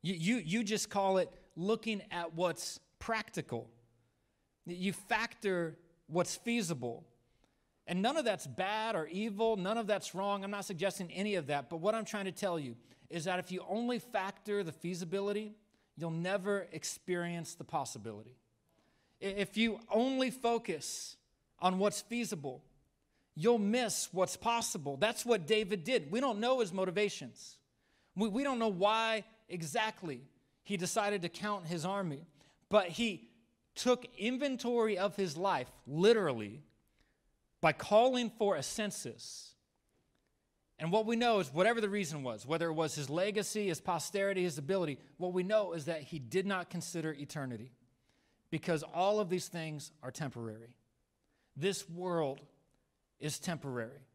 You, 0.00 0.14
you, 0.14 0.36
you 0.36 0.64
just 0.64 0.88
call 0.88 1.18
it 1.18 1.28
looking 1.56 2.02
at 2.10 2.34
what's 2.34 2.78
practical. 2.98 3.68
You 4.64 4.92
factor 4.92 5.76
what's 6.06 6.36
feasible. 6.36 7.04
And 7.88 8.00
none 8.00 8.16
of 8.16 8.24
that's 8.24 8.46
bad 8.46 8.94
or 8.94 9.08
evil, 9.08 9.56
none 9.56 9.76
of 9.76 9.88
that's 9.88 10.14
wrong. 10.14 10.44
I'm 10.44 10.52
not 10.52 10.64
suggesting 10.64 11.10
any 11.10 11.34
of 11.34 11.48
that. 11.48 11.68
But 11.68 11.78
what 11.78 11.96
I'm 11.96 12.04
trying 12.04 12.26
to 12.26 12.32
tell 12.32 12.58
you 12.58 12.76
is 13.10 13.24
that 13.24 13.40
if 13.40 13.50
you 13.50 13.64
only 13.68 13.98
factor 13.98 14.62
the 14.62 14.72
feasibility, 14.72 15.56
you'll 15.96 16.10
never 16.10 16.66
experience 16.72 17.54
the 17.54 17.64
possibility. 17.64 18.36
If 19.20 19.56
you 19.56 19.80
only 19.90 20.30
focus 20.30 21.16
on 21.60 21.78
what's 21.78 22.00
feasible, 22.00 22.62
you'll 23.34 23.58
miss 23.58 24.08
what's 24.12 24.36
possible. 24.36 24.96
That's 24.96 25.24
what 25.24 25.46
David 25.46 25.84
did. 25.84 26.10
We 26.10 26.20
don't 26.20 26.40
know 26.40 26.60
his 26.60 26.72
motivations, 26.72 27.56
we, 28.16 28.28
we 28.28 28.42
don't 28.42 28.58
know 28.58 28.68
why 28.68 29.24
exactly 29.48 30.22
he 30.64 30.76
decided 30.76 31.22
to 31.22 31.28
count 31.28 31.66
his 31.66 31.84
army, 31.84 32.24
but 32.68 32.88
he 32.88 33.28
took 33.74 34.06
inventory 34.18 34.98
of 34.98 35.16
his 35.16 35.36
life, 35.36 35.68
literally, 35.86 36.62
by 37.60 37.72
calling 37.72 38.30
for 38.38 38.56
a 38.56 38.62
census. 38.62 39.51
And 40.78 40.90
what 40.90 41.06
we 41.06 41.16
know 41.16 41.38
is, 41.38 41.52
whatever 41.52 41.80
the 41.80 41.88
reason 41.88 42.22
was, 42.22 42.46
whether 42.46 42.68
it 42.68 42.72
was 42.72 42.94
his 42.94 43.08
legacy, 43.08 43.68
his 43.68 43.80
posterity, 43.80 44.42
his 44.42 44.58
ability, 44.58 44.98
what 45.16 45.32
we 45.32 45.42
know 45.42 45.72
is 45.74 45.84
that 45.84 46.02
he 46.02 46.18
did 46.18 46.46
not 46.46 46.70
consider 46.70 47.12
eternity 47.12 47.72
because 48.50 48.82
all 48.82 49.20
of 49.20 49.28
these 49.28 49.48
things 49.48 49.92
are 50.02 50.10
temporary. 50.10 50.76
This 51.56 51.88
world 51.88 52.40
is 53.20 53.38
temporary. 53.38 54.06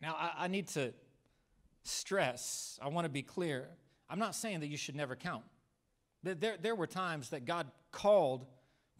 Now, 0.00 0.14
I, 0.18 0.44
I 0.44 0.48
need 0.48 0.68
to 0.68 0.92
stress, 1.84 2.78
I 2.80 2.88
want 2.88 3.04
to 3.06 3.10
be 3.10 3.22
clear. 3.22 3.68
I'm 4.08 4.18
not 4.18 4.34
saying 4.34 4.60
that 4.60 4.68
you 4.68 4.76
should 4.76 4.94
never 4.94 5.16
count. 5.16 5.44
There, 6.22 6.56
there 6.60 6.74
were 6.76 6.86
times 6.86 7.30
that 7.30 7.44
God 7.44 7.66
called 7.90 8.46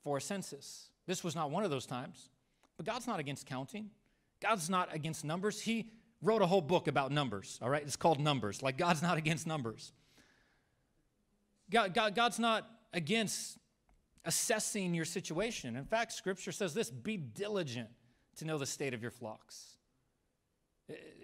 for 0.02 0.16
a 0.16 0.20
census. 0.20 0.88
This 1.06 1.22
was 1.22 1.36
not 1.36 1.50
one 1.50 1.64
of 1.64 1.70
those 1.70 1.86
times. 1.86 2.30
But 2.76 2.86
God's 2.86 3.06
not 3.06 3.20
against 3.20 3.46
counting, 3.46 3.90
God's 4.40 4.68
not 4.68 4.92
against 4.92 5.24
numbers. 5.24 5.60
He 5.60 5.90
wrote 6.22 6.40
a 6.40 6.46
whole 6.46 6.60
book 6.60 6.88
about 6.88 7.10
numbers, 7.10 7.58
all 7.60 7.68
right? 7.68 7.82
It's 7.82 7.96
called 7.96 8.20
Numbers. 8.20 8.62
Like, 8.62 8.78
God's 8.78 9.02
not 9.02 9.18
against 9.18 9.46
numbers. 9.46 9.92
God, 11.70 11.94
God, 11.94 12.14
God's 12.14 12.38
not 12.38 12.68
against 12.92 13.58
assessing 14.24 14.94
your 14.94 15.04
situation. 15.04 15.74
In 15.74 15.84
fact, 15.84 16.12
Scripture 16.12 16.52
says 16.52 16.74
this 16.74 16.90
be 16.90 17.16
diligent 17.16 17.88
to 18.36 18.44
know 18.44 18.58
the 18.58 18.66
state 18.66 18.94
of 18.94 19.02
your 19.02 19.10
flocks. 19.10 19.76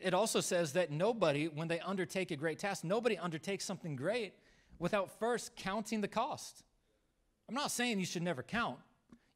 It 0.03 0.15
also 0.15 0.41
says 0.41 0.73
that 0.73 0.91
nobody, 0.91 1.47
when 1.47 1.69
they 1.69 1.81
undertake 1.81 2.31
a 2.31 2.37
great 2.37 2.59
task, 2.59 2.85
nobody 2.85 3.19
undertakes 3.19 3.65
something 3.65 3.97
great 3.97 4.35
without 4.79 5.19
first 5.19 5.55
counting 5.57 6.01
the 6.01 6.09
cost. 6.09 6.63
I'm 7.49 7.55
not 7.55 7.71
saying 7.71 7.99
you 7.99 8.07
should 8.07 8.23
never 8.23 8.43
count. 8.43 8.79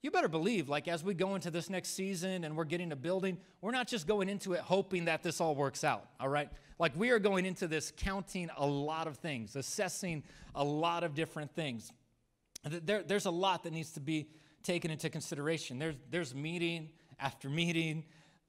You 0.02 0.10
better 0.10 0.28
believe, 0.28 0.68
like, 0.68 0.88
as 0.88 1.04
we 1.04 1.14
go 1.14 1.36
into 1.36 1.48
this 1.50 1.70
next 1.70 1.90
season 1.90 2.42
and 2.42 2.56
we're 2.56 2.64
getting 2.64 2.90
a 2.90 2.96
building, 2.96 3.38
we're 3.60 3.70
not 3.70 3.86
just 3.86 4.08
going 4.08 4.28
into 4.28 4.52
it 4.52 4.60
hoping 4.60 5.04
that 5.04 5.22
this 5.22 5.40
all 5.40 5.54
works 5.54 5.84
out, 5.84 6.06
all 6.18 6.28
right? 6.28 6.48
Like, 6.80 6.92
we 6.96 7.10
are 7.10 7.20
going 7.20 7.46
into 7.46 7.68
this 7.68 7.92
counting 7.96 8.50
a 8.56 8.66
lot 8.66 9.06
of 9.06 9.18
things, 9.18 9.54
assessing 9.54 10.24
a 10.56 10.64
lot 10.64 11.04
of 11.04 11.14
different 11.14 11.54
things. 11.54 11.92
There, 12.64 13.04
there's 13.04 13.26
a 13.26 13.30
lot 13.30 13.62
that 13.62 13.72
needs 13.72 13.92
to 13.92 14.00
be 14.00 14.28
taken 14.64 14.90
into 14.90 15.08
consideration. 15.08 15.78
There's, 15.78 15.94
there's 16.10 16.34
meeting 16.34 16.90
after 17.20 17.48
meeting 17.48 18.04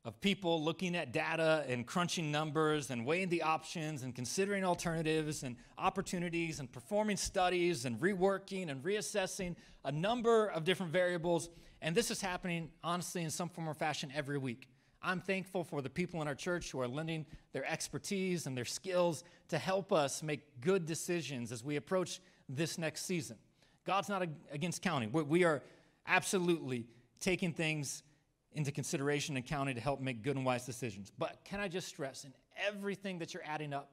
of 0.05 0.19
people 0.19 0.61
looking 0.61 0.95
at 0.95 1.13
data 1.13 1.63
and 1.67 1.87
crunching 1.87 2.29
numbers 2.29 2.89
and 2.89 3.05
weighing 3.05 3.29
the 3.29 3.41
options 3.41 4.03
and 4.03 4.13
considering 4.13 4.65
alternatives 4.65 5.43
and 5.43 5.55
opportunities 5.77 6.59
and 6.59 6.69
performing 6.71 7.15
studies 7.15 7.85
and 7.85 7.99
reworking 8.01 8.69
and 8.69 8.83
reassessing 8.83 9.55
a 9.85 9.91
number 9.91 10.47
of 10.47 10.65
different 10.65 10.91
variables. 10.91 11.49
And 11.81 11.95
this 11.95 12.11
is 12.11 12.19
happening, 12.19 12.69
honestly, 12.83 13.23
in 13.23 13.29
some 13.29 13.47
form 13.47 13.69
or 13.69 13.73
fashion 13.73 14.11
every 14.13 14.37
week. 14.37 14.67
I'm 15.01 15.21
thankful 15.21 15.63
for 15.63 15.81
the 15.81 15.89
people 15.89 16.21
in 16.21 16.27
our 16.27 16.35
church 16.35 16.71
who 16.71 16.81
are 16.81 16.87
lending 16.87 17.25
their 17.53 17.65
expertise 17.69 18.45
and 18.45 18.57
their 18.57 18.65
skills 18.65 19.23
to 19.49 19.57
help 19.57 19.93
us 19.93 20.21
make 20.21 20.61
good 20.61 20.85
decisions 20.85 21.51
as 21.51 21.63
we 21.63 21.77
approach 21.77 22.19
this 22.49 22.77
next 22.77 23.05
season. 23.05 23.37
God's 23.85 24.09
not 24.09 24.25
against 24.51 24.81
counting. 24.81 25.11
We 25.11 25.43
are 25.43 25.61
absolutely 26.07 26.87
taking 27.19 27.53
things 27.53 28.03
into 28.55 28.71
consideration 28.71 29.35
and 29.35 29.45
counting 29.45 29.75
to 29.75 29.81
help 29.81 29.99
make 29.99 30.21
good 30.21 30.35
and 30.35 30.45
wise 30.45 30.65
decisions. 30.65 31.11
But 31.17 31.39
can 31.43 31.59
I 31.59 31.67
just 31.67 31.87
stress 31.87 32.23
in 32.23 32.33
everything 32.67 33.19
that 33.19 33.33
you're 33.33 33.43
adding 33.45 33.73
up, 33.73 33.91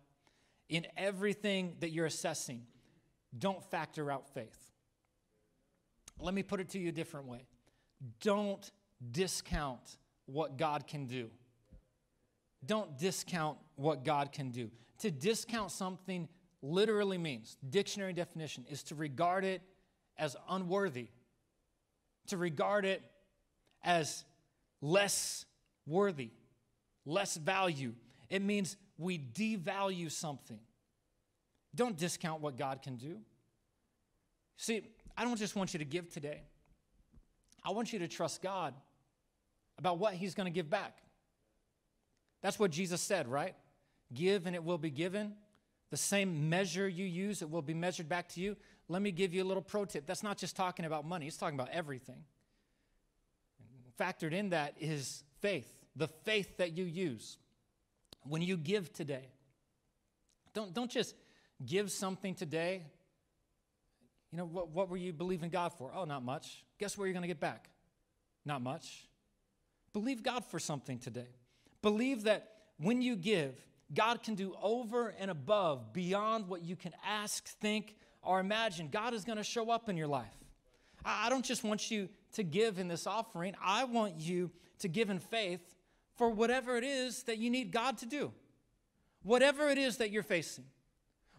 in 0.69 0.87
everything 0.97 1.77
that 1.81 1.91
you're 1.91 2.07
assessing, 2.07 2.63
don't 3.39 3.63
factor 3.71 4.11
out 4.11 4.29
faith. 4.35 4.73
Let 6.21 6.35
me 6.35 6.43
put 6.43 6.61
it 6.61 6.69
to 6.71 6.79
you 6.79 6.91
a 6.91 6.93
different 6.93 7.27
way. 7.27 7.47
Don't 8.21 8.71
discount 9.11 9.99
what 10.27 10.59
God 10.59 10.87
can 10.87 11.07
do. 11.07 11.31
Don't 12.65 12.99
discount 12.99 13.59
what 13.77 14.05
God 14.05 14.33
can 14.33 14.51
do. 14.51 14.71
To 14.99 15.11
discount 15.11 15.71
something 15.71 16.29
literally 16.63 17.17
means, 17.17 17.57
dictionary 17.71 18.13
definition, 18.13 18.67
is 18.69 18.83
to 18.85 18.95
regard 18.95 19.45
it 19.45 19.63
as 20.19 20.37
unworthy, 20.49 21.09
to 22.27 22.37
regard 22.37 22.85
it 22.85 23.03
as 23.83 24.25
less 24.81 25.45
worthy, 25.87 26.31
less 27.05 27.37
value. 27.37 27.95
It 28.29 28.43
means 28.43 28.77
we 28.99 29.19
devalue 29.19 30.11
something. 30.11 30.59
Don't 31.75 31.97
discount 31.97 32.41
what 32.41 32.57
God 32.57 32.83
can 32.83 32.97
do. 32.97 33.19
See, 34.57 34.83
I 35.17 35.25
don't 35.25 35.39
just 35.39 35.57
want 35.57 35.73
you 35.73 35.79
to 35.79 35.85
give 35.85 36.11
today. 36.11 36.43
I 37.65 37.71
want 37.71 37.93
you 37.93 37.99
to 38.01 38.09
trust 38.09 38.43
God 38.43 38.75
about 39.79 39.99
what 39.99 40.15
He's 40.15 40.35
going 40.35 40.47
to 40.47 40.51
give 40.51 40.69
back. 40.69 40.99
That's 42.43 42.59
what 42.59 42.71
Jesus 42.71 43.01
said, 43.01 43.29
right? 43.29 43.55
Give 44.13 44.47
and 44.47 44.55
it 44.55 44.65
will 44.65 44.79
be 44.79 44.91
given. 44.91 45.35
The 45.91 45.97
same 45.97 46.49
measure 46.49 46.89
you 46.89 47.05
use, 47.05 47.43
it 47.43 47.51
will 47.51 47.63
be 47.63 47.75
measured 47.75 48.09
back 48.09 48.29
to 48.31 48.41
you. 48.41 48.57
Let 48.89 49.03
me 49.03 49.11
give 49.11 49.35
you 49.35 49.43
a 49.43 49.47
little 49.47 49.63
pro 49.63 49.85
tip. 49.85 50.07
That's 50.07 50.23
not 50.23 50.39
just 50.39 50.57
talking 50.57 50.85
about 50.85 51.05
money, 51.05 51.27
it's 51.27 51.37
talking 51.37 51.59
about 51.59 51.71
everything. 51.71 52.25
Factored 54.01 54.33
in 54.33 54.51
that 54.51 54.75
is 54.81 55.23
faith, 55.41 55.71
the 55.95 56.09
faith 56.09 56.57
that 56.57 56.77
you 56.77 56.85
use. 56.85 57.37
When 58.23 58.41
you 58.41 58.57
give 58.57 58.93
today, 58.93 59.29
don't, 60.55 60.73
don't 60.73 60.91
just 60.91 61.15
give 61.65 61.91
something 61.91 62.35
today. 62.35 62.83
You 64.33 64.39
know, 64.39 64.47
what, 64.47 64.71
what 64.71 64.89
were 64.89 64.97
you 64.97 65.13
believing 65.13 65.51
God 65.51 65.73
for? 65.77 65.93
Oh, 65.95 66.05
not 66.05 66.25
much. 66.25 66.65
Guess 66.79 66.97
where 66.97 67.07
you're 67.07 67.13
going 67.13 67.23
to 67.23 67.29
get 67.29 67.41
back? 67.41 67.69
Not 68.45 68.63
much. 68.63 69.07
Believe 69.93 70.23
God 70.23 70.45
for 70.47 70.59
something 70.59 70.99
today. 70.99 71.29
Believe 71.83 72.25
that 72.25 72.53
when 72.79 73.03
you 73.03 73.17
give, 73.17 73.55
God 73.93 74.23
can 74.23 74.35
do 74.35 74.55
over 74.63 75.15
and 75.19 75.31
above, 75.31 75.93
beyond 75.93 76.49
what 76.49 76.63
you 76.63 76.77
can 76.77 76.93
ask, 77.05 77.47
think, 77.61 77.97
or 78.23 78.41
imagine. 78.41 78.89
God 78.91 79.15
is 79.15 79.25
going 79.25 79.39
to 79.39 79.45
show 79.45 79.71
up 79.71 79.89
in 79.89 79.97
your 79.97 80.07
life. 80.07 80.33
I 81.05 81.29
don't 81.29 81.45
just 81.45 81.65
want 81.65 81.91
you 81.91 82.09
to 82.35 82.43
give 82.43 82.79
in 82.79 82.89
this 82.89 83.07
offering, 83.07 83.55
I 83.63 83.85
want 83.85 84.19
you 84.19 84.51
to 84.81 84.89
give 84.89 85.11
in 85.11 85.19
faith 85.19 85.75
for 86.17 86.31
whatever 86.31 86.77
it 86.77 86.85
is 86.85 87.23
that 87.25 87.39
you 87.39 87.51
need 87.51 87.73
God 87.73 87.99
to 87.99 88.07
do. 88.07 88.33
Whatever 89.23 89.69
it 89.69 89.79
is 89.79 89.99
that 89.99 90.11
you're 90.11 90.23
facing. 90.23 90.65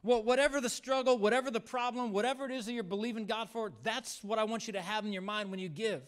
Well, 0.03 0.23
whatever 0.23 0.59
the 0.59 0.69
struggle, 0.69 1.17
whatever 1.17 1.51
the 1.51 1.59
problem, 1.59 2.11
whatever 2.11 2.45
it 2.45 2.51
is 2.51 2.65
that 2.65 2.73
you're 2.73 2.83
believing 2.83 3.25
God 3.25 3.49
for, 3.49 3.71
that's 3.83 4.23
what 4.23 4.39
I 4.39 4.43
want 4.43 4.67
you 4.67 4.73
to 4.73 4.81
have 4.81 5.05
in 5.05 5.13
your 5.13 5.21
mind 5.21 5.51
when 5.51 5.59
you 5.59 5.69
give. 5.69 6.01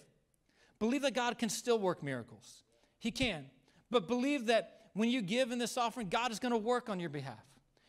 Believe 0.80 1.04
that 1.04 1.14
God 1.14 1.38
can 1.38 1.50
still 1.50 1.78
work 1.78 2.02
miracles. 2.02 2.64
He 2.98 3.12
can. 3.12 3.46
But 3.92 4.08
believe 4.08 4.48
that 4.48 4.88
when 4.94 5.10
you 5.10 5.22
give 5.22 5.52
in 5.52 5.60
this 5.60 5.78
offering, 5.78 6.10
God 6.10 6.32
is 6.32 6.40
going 6.40 6.52
to 6.52 6.58
work 6.58 6.90
on 6.90 7.00
your 7.00 7.10
behalf. 7.10 7.46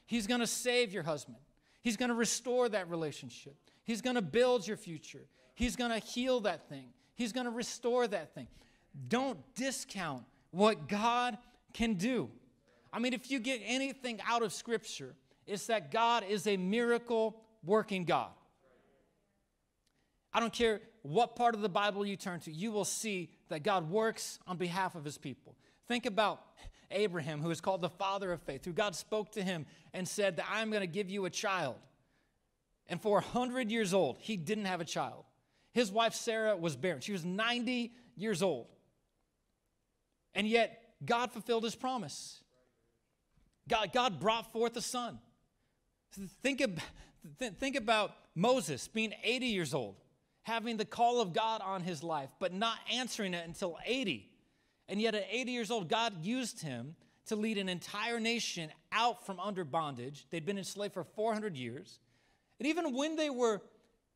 He's 0.07 0.27
going 0.27 0.41
to 0.41 0.47
save 0.47 0.93
your 0.93 1.03
husband. 1.03 1.39
He's 1.81 1.97
going 1.97 2.11
to 2.11 2.15
restore 2.15 2.69
that 2.69 2.91
relationship. 2.91 3.57
He's 3.85 4.01
going 4.01 4.17
to 4.17 4.23
build 4.23 4.67
your 4.67 4.77
future. 4.77 5.27
He's 5.55 5.77
going 5.77 5.91
to 5.91 5.99
heal 5.99 6.41
that 6.41 6.69
thing. 6.69 6.87
He's 7.15 7.33
going 7.33 7.47
to 7.47 7.53
restore 7.53 8.07
that 8.09 8.35
thing. 8.35 8.49
Don't 9.09 9.39
discount 9.55 10.25
what 10.51 10.89
God 10.89 11.39
can 11.73 11.95
do. 11.95 12.31
I 12.93 12.99
mean, 12.99 13.13
if 13.13 13.31
you 13.31 13.39
get 13.39 13.61
anything 13.65 14.21
out 14.27 14.43
of 14.43 14.53
Scripture, 14.53 15.15
it's 15.47 15.67
that 15.67 15.91
God 15.91 16.25
is 16.29 16.47
a 16.47 16.57
miracle 16.57 17.41
working 17.65 18.05
God. 18.05 18.31
I 20.33 20.41
don't 20.41 20.53
care 20.53 20.81
what 21.03 21.37
part 21.37 21.55
of 21.55 21.61
the 21.61 21.69
Bible 21.69 22.07
you 22.07 22.17
turn 22.17 22.41
to, 22.41 22.53
you 22.53 22.73
will 22.73 22.85
see 22.85 23.31
that 23.49 23.63
God 23.63 23.91
works 23.91 24.39
on 24.47 24.57
behalf 24.57 24.95
of 24.95 25.05
his 25.05 25.19
people. 25.19 25.55
Think 25.87 26.07
about 26.07 26.41
Abraham, 26.91 27.41
who 27.41 27.51
is 27.51 27.61
called 27.61 27.83
the 27.83 27.91
father 27.91 28.33
of 28.33 28.41
faith, 28.43 28.65
who 28.65 28.73
God 28.73 28.97
spoke 28.97 29.33
to 29.33 29.43
him 29.43 29.67
and 29.93 30.09
said 30.09 30.37
that 30.37 30.47
I'm 30.51 30.71
going 30.71 30.81
to 30.81 30.87
give 30.87 31.11
you 31.11 31.27
a 31.27 31.31
child. 31.31 31.77
And 32.89 33.01
for 33.01 33.15
100 33.15 33.71
years 33.71 33.95
old, 33.95 34.19
he 34.19 34.37
didn't 34.37 34.67
have 34.67 34.81
a 34.81 34.85
child. 34.85 35.25
His 35.73 35.91
wife 35.91 36.15
Sarah 36.15 36.57
was 36.57 36.77
barren. 36.77 37.01
She 37.01 37.13
was 37.13 37.25
90 37.25 37.93
years 38.17 38.43
old. 38.43 38.67
And 40.35 40.47
yet, 40.47 40.81
God 41.05 41.33
fulfilled 41.33 41.65
his 41.65 41.75
promise. 41.75 42.43
God, 43.69 43.93
God 43.93 44.21
brought 44.21 44.53
forth 44.53 44.77
a 44.77 44.83
son. 44.83 45.19
Think, 46.43 46.61
of, 46.61 46.71
think 47.59 47.77
about 47.77 48.13
Moses 48.35 48.87
being 48.89 49.13
80 49.23 49.47
years 49.47 49.75
old, 49.75 49.97
having 50.43 50.77
the 50.77 50.85
call 50.85 51.21
of 51.21 51.33
God 51.33 51.61
on 51.65 51.83
his 51.83 52.03
life, 52.03 52.31
but 52.39 52.53
not 52.53 52.79
answering 52.93 53.35
it 53.35 53.47
until 53.47 53.79
80. 53.85 54.31
And 54.89 55.01
yet, 55.01 55.15
at 55.15 55.27
80 55.31 55.53
years 55.53 55.71
old, 55.71 55.89
God 55.89 56.25
used 56.25 56.61
him 56.61 56.95
to 57.27 57.37
lead 57.37 57.59
an 57.59 57.69
entire 57.69 58.21
nation 58.21 58.71
out 58.93 59.25
from 59.25 59.41
under 59.41 59.65
bondage. 59.65 60.27
They'd 60.31 60.45
been 60.45 60.59
enslaved 60.59 60.95
for 60.95 61.05
400 61.05 61.57
years. 61.57 61.99
And 62.65 62.71
even 62.71 62.95
when 62.95 63.15
they 63.15 63.29
were 63.29 63.61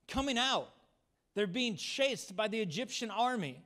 coming 0.09 0.39
out, 0.39 0.71
they're 1.35 1.47
being 1.47 1.77
chased 1.77 2.35
by 2.35 2.49
the 2.49 2.59
Egyptian 2.59 3.11
army. 3.11 3.63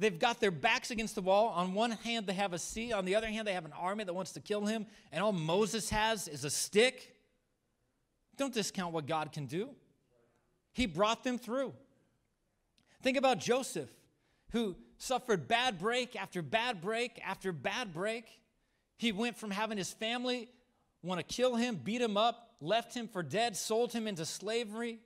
They've 0.00 0.18
got 0.18 0.40
their 0.40 0.50
backs 0.50 0.90
against 0.90 1.14
the 1.14 1.20
wall. 1.20 1.50
On 1.50 1.74
one 1.74 1.92
hand, 1.92 2.26
they 2.26 2.32
have 2.32 2.52
a 2.52 2.58
sea. 2.58 2.92
On 2.92 3.04
the 3.04 3.14
other 3.14 3.28
hand, 3.28 3.46
they 3.46 3.52
have 3.52 3.66
an 3.66 3.72
army 3.78 4.02
that 4.02 4.12
wants 4.12 4.32
to 4.32 4.40
kill 4.40 4.66
him. 4.66 4.86
And 5.12 5.22
all 5.22 5.30
Moses 5.30 5.90
has 5.90 6.26
is 6.26 6.44
a 6.44 6.50
stick. 6.50 7.14
Don't 8.36 8.52
discount 8.52 8.92
what 8.92 9.06
God 9.06 9.30
can 9.30 9.46
do. 9.46 9.70
He 10.72 10.86
brought 10.86 11.22
them 11.22 11.38
through. 11.38 11.72
Think 13.04 13.16
about 13.16 13.38
Joseph, 13.38 13.90
who 14.50 14.74
suffered 14.98 15.46
bad 15.46 15.78
break 15.78 16.16
after 16.16 16.42
bad 16.42 16.80
break 16.80 17.20
after 17.24 17.52
bad 17.52 17.94
break. 17.94 18.24
He 18.96 19.12
went 19.12 19.36
from 19.36 19.52
having 19.52 19.78
his 19.78 19.92
family 19.92 20.48
want 21.00 21.20
to 21.20 21.34
kill 21.34 21.54
him, 21.54 21.76
beat 21.76 22.00
him 22.00 22.16
up, 22.16 22.49
left 22.60 22.94
him 22.94 23.08
for 23.08 23.22
dead, 23.22 23.56
sold 23.56 23.92
him 23.92 24.06
into 24.06 24.24
slavery, 24.24 24.98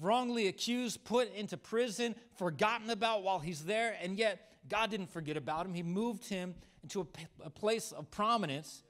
wrongly 0.00 0.48
accused, 0.48 1.04
put 1.04 1.32
into 1.34 1.56
prison, 1.56 2.14
forgotten 2.36 2.90
about 2.90 3.22
while 3.22 3.38
he's 3.38 3.64
there, 3.64 3.96
and 4.02 4.18
yet 4.18 4.52
God 4.68 4.90
didn't 4.90 5.10
forget 5.10 5.36
about 5.36 5.66
him. 5.66 5.74
He 5.74 5.82
moved 5.82 6.28
him 6.28 6.54
into 6.82 7.00
a, 7.00 7.46
a 7.46 7.50
place 7.50 7.92
of 7.92 8.10
prominence 8.10 8.82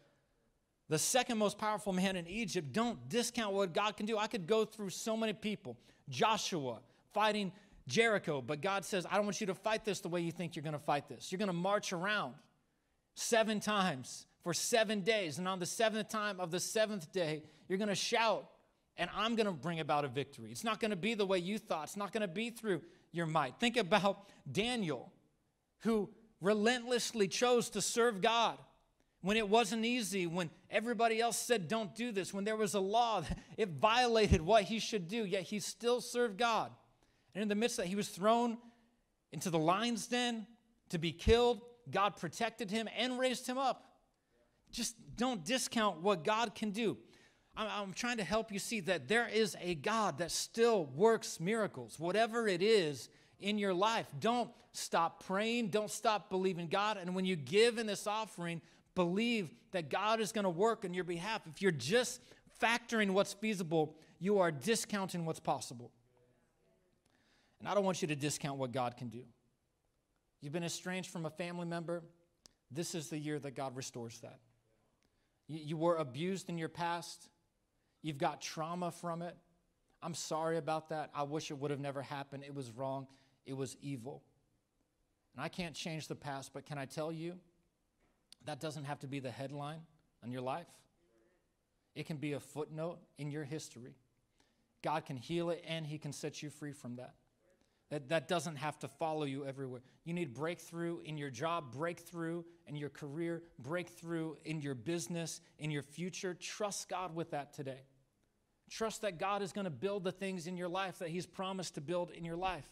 the 0.89 0.99
second 0.99 1.37
most 1.37 1.59
powerful 1.59 1.93
man 1.93 2.17
in 2.17 2.27
Egypt, 2.27 2.73
don't 2.73 3.09
discount 3.09 3.55
what 3.55 3.75
God 3.75 3.97
can 3.97 4.07
do. 4.07 4.17
I 4.17 4.27
could 4.27 4.47
go 4.47 4.65
through 4.65 4.91
so 4.91 5.17
many 5.17 5.35
people. 5.35 5.77
Joshua 6.09 6.79
fighting 7.13 7.53
Jericho, 7.87 8.41
but 8.41 8.63
God 8.63 8.85
says, 8.85 9.07
I 9.11 9.17
don't 9.17 9.25
want 9.25 9.41
you 9.41 9.47
to 9.49 9.55
fight 9.55 9.85
this 9.85 10.01
the 10.01 10.09
way 10.09 10.21
you 10.21 10.33
think 10.33 10.57
you're 10.57 10.63
going 10.63 10.73
to 10.73 10.79
fight 10.79 11.09
this. 11.09 11.31
You're 11.31 11.39
going 11.39 11.49
to 11.49 11.53
march 11.53 11.93
around 11.93 12.35
seven 13.15 13.61
times 13.61 14.27
for 14.43 14.55
seven 14.55 15.01
days. 15.01 15.39
And 15.39 15.49
on 15.49 15.59
the 15.59 15.67
seventh 15.67 16.09
time 16.09 16.41
of 16.41 16.51
the 16.51 16.61
seventh 16.61 17.13
day, 17.13 17.43
you're 17.69 17.79
going 17.79 17.89
to 17.89 17.95
shout, 17.95 18.49
and 18.97 19.11
I'm 19.15 19.37
going 19.37 19.47
to 19.47 19.53
bring 19.53 19.81
about 19.81 20.05
a 20.05 20.09
victory. 20.09 20.51
It's 20.51 20.65
not 20.65 20.81
going 20.81 20.91
to 20.91 20.97
be 20.97 21.15
the 21.15 21.27
way 21.27 21.39
you 21.39 21.59
thought, 21.59 21.85
it's 21.85 21.97
not 21.97 22.13
going 22.13 22.23
to 22.23 22.29
be 22.29 22.51
through 22.51 22.83
your 23.13 23.27
might. 23.27 23.55
Think 23.59 23.77
about 23.77 24.29
Daniel, 24.51 25.13
who 25.81 26.11
relentlessly 26.41 27.29
chose 27.29 27.71
to 27.71 27.81
serve 27.81 28.21
God 28.21 28.59
when 29.21 29.37
it 29.37 29.49
wasn't 29.49 29.85
easy, 29.85 30.27
when 30.27 30.51
everybody 30.71 31.21
else 31.21 31.37
said, 31.37 31.69
don't 31.69 31.95
do 31.95 32.13
this, 32.13 32.33
when 32.33 32.45
there 32.45 32.57
was 32.57 32.75
a 32.75 32.81
law, 32.81 33.21
that 33.29 33.39
it 33.57 33.69
violated 33.71 34.41
what 34.41 34.65
he 34.65 34.79
should 34.79 35.09
do, 35.09 35.25
yet 35.25 35.43
he 35.43 35.61
still 35.61 36.01
served 36.01 36.39
God. 36.39 36.71
And 37.35 37.43
in 37.43 37.49
the 37.49 37.55
midst 37.55 37.79
of 37.79 37.85
that, 37.85 37.89
he 37.89 37.97
was 37.97 38.09
thrown 38.09 38.59
into 39.33 39.51
the 39.51 39.59
lion's 39.59 40.07
den 40.07 40.47
to 40.91 40.99
be 40.99 41.13
killed. 41.13 41.61
God 41.91 42.17
protected 42.17 42.71
him 42.71 42.89
and 42.97 43.19
raised 43.19 43.47
him 43.47 43.59
up. 43.59 43.88
Just 44.71 44.97
don't 45.17 45.45
discount 45.45 46.03
what 46.03 46.25
God 46.25 46.55
can 46.55 46.71
do. 46.71 46.97
I'm, 47.57 47.93
trying 47.93 48.19
to 48.19 48.25
help 48.25 48.53
you 48.53 48.61
see 48.61 48.79
that 48.81 49.09
there 49.09 49.27
is 49.27 49.57
a 49.61 49.75
God 49.75 50.19
that 50.19 50.31
still 50.31 50.85
works 50.95 51.41
miracles, 51.41 51.99
whatever 51.99 52.47
it 52.47 52.63
is 52.63 53.09
in 53.41 53.59
your 53.59 53.75
life. 53.75 54.07
Don't 54.21 54.51
stop 54.71 55.25
praying, 55.25 55.69
don't 55.69 55.91
stop 55.91 56.31
believing 56.31 56.69
God. 56.69 56.99
And 56.99 57.17
when 57.17 57.25
you 57.25 57.35
give 57.35 57.79
in 57.79 57.87
this 57.87 58.07
offering, 58.07 58.61
believe 58.95 59.51
that 59.73 59.91
God 59.91 60.21
is 60.21 60.31
going 60.31 60.45
to 60.45 60.51
work 60.51 60.85
on 60.85 60.95
your 60.95 61.03
behalf. 61.03 61.43
If 61.53 61.61
you're 61.61 61.73
just 61.73 62.21
factoring 62.63 63.11
what's 63.11 63.33
feasible, 63.33 63.97
you 64.21 64.39
are 64.39 64.53
discounting 64.53 65.25
what's 65.25 65.41
possible. 65.41 65.91
And 67.59 67.69
I 67.69 67.75
don't 67.75 67.85
want 67.85 68.03
you 68.03 68.09
to 68.09 68.17
discount 68.17 68.59
what 68.59 68.71
God 68.71 68.97
can 68.97 69.09
do. 69.09 69.25
You've 70.41 70.53
been 70.53 70.65
estranged 70.65 71.11
from 71.11 71.27
a 71.27 71.31
family 71.31 71.67
member. 71.67 72.05
This 72.71 72.95
is 72.95 73.09
the 73.09 73.19
year 73.19 73.39
that 73.41 73.57
God 73.57 73.75
restores 73.75 74.21
that. 74.21 74.39
You, 75.49 75.77
were 75.77 75.97
abused 75.97 76.51
in 76.51 76.59
your 76.59 76.69
past. 76.69 77.29
You've 78.03 78.19
got 78.19 78.41
trauma 78.41 78.91
from 78.91 79.23
it. 79.23 79.35
I'm 80.03 80.15
sorry 80.15 80.59
about 80.59 80.91
that. 80.91 81.11
I 81.15 81.23
wish 81.23 81.51
it 81.51 81.59
would 81.59 81.71
have 81.71 81.81
never 81.81 82.03
happened. 82.03 82.45
It 82.47 82.55
was 82.55 82.71
wrong. 82.71 83.07
It 83.47 83.55
was 83.55 83.77
evil. 83.81 84.23
And 85.35 85.43
I 85.43 85.49
can't 85.49 85.75
change 85.75 86.07
the 86.07 86.15
past, 86.15 86.53
but 86.53 86.67
can 86.67 86.79
I 86.79 86.85
tell 86.85 87.11
you 87.11 87.35
that 88.45 88.61
doesn't 88.61 88.85
have 88.85 89.01
to 89.01 89.07
be 89.07 89.21
the 89.21 89.31
headline 89.31 89.81
on 90.23 90.31
your 90.31 90.43
life? 90.43 90.67
It 91.95 92.07
can 92.07 92.19
be 92.19 92.35
a 92.35 92.41
footnote 92.41 92.99
in 93.17 93.31
your 93.31 93.45
history. 93.45 93.95
God 94.83 95.07
can 95.07 95.17
heal 95.17 95.51
it 95.51 95.65
and 95.67 95.87
He 95.87 95.99
can 95.99 96.13
set 96.13 96.43
you 96.43 96.51
free 96.51 96.73
from 96.73 96.97
that. 96.97 97.15
That, 97.91 98.11
that 98.11 98.29
doesn't 98.29 98.57
have 98.57 98.79
to 98.81 98.89
follow 98.89 99.25
you 99.25 99.47
everywhere. 99.47 99.81
You 100.05 100.13
need 100.13 100.35
breakthrough 100.35 101.01
in 101.01 101.17
your 101.17 101.31
job, 101.31 101.73
breakthrough 101.73 102.43
in 102.67 102.77
your 102.77 102.91
career, 102.91 103.43
breakthrough 103.59 104.35
in 104.45 104.61
your 104.61 104.75
business, 104.75 105.41
in 105.59 105.71
your 105.71 105.83
future. 105.83 106.35
Trust 106.35 106.91
God 106.91 107.15
with 107.15 107.31
that 107.31 107.55
today. 107.55 107.81
Trust 108.71 109.03
that 109.03 109.19
God 109.19 109.41
is 109.41 109.53
going 109.53 109.65
to 109.65 109.71
build 109.71 110.05
the 110.05 110.13
things 110.13 110.47
in 110.47 110.59
your 110.59 110.69
life 110.69 110.99
that 110.99 111.09
He's 111.09 111.25
promised 111.25 111.77
to 111.77 111.81
build 111.81 112.11
in 112.11 112.27
your 112.27 112.37
life. 112.37 112.69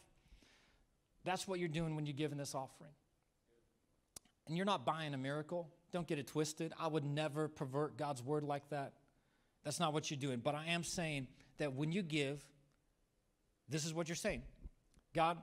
That's 1.25 1.49
what 1.49 1.59
you're 1.59 1.69
doing 1.69 1.97
when 1.97 2.05
you 2.05 2.13
give 2.13 2.33
in 2.33 2.39
this 2.39 2.55
offering. 2.55 2.93
And 4.47 4.57
you're 4.57 4.67
not 4.67 4.85
buying 4.85 5.15
a 5.15 5.19
miracle. 5.19 5.71
Don't 5.93 6.07
get 6.07 6.19
it 6.19 6.27
twisted. 6.27 6.75
I 6.79 6.89
would 6.89 7.05
never 7.05 7.49
pervert 7.49 7.97
God's 7.97 8.23
word 8.23 8.45
like 8.45 8.69
that. 8.69 8.93
That's 9.65 9.81
not 9.81 9.95
what 9.95 10.11
you're 10.11 10.21
doing. 10.21 10.41
But 10.41 10.55
I 10.55 10.67
am 10.67 10.85
saying 10.85 11.27
that 11.57 11.73
when 11.73 11.91
you 11.91 12.03
give, 12.03 12.45
this 13.69 13.85
is 13.85 13.95
what 13.95 14.09
you're 14.09 14.15
saying 14.15 14.43
God, 15.17 15.39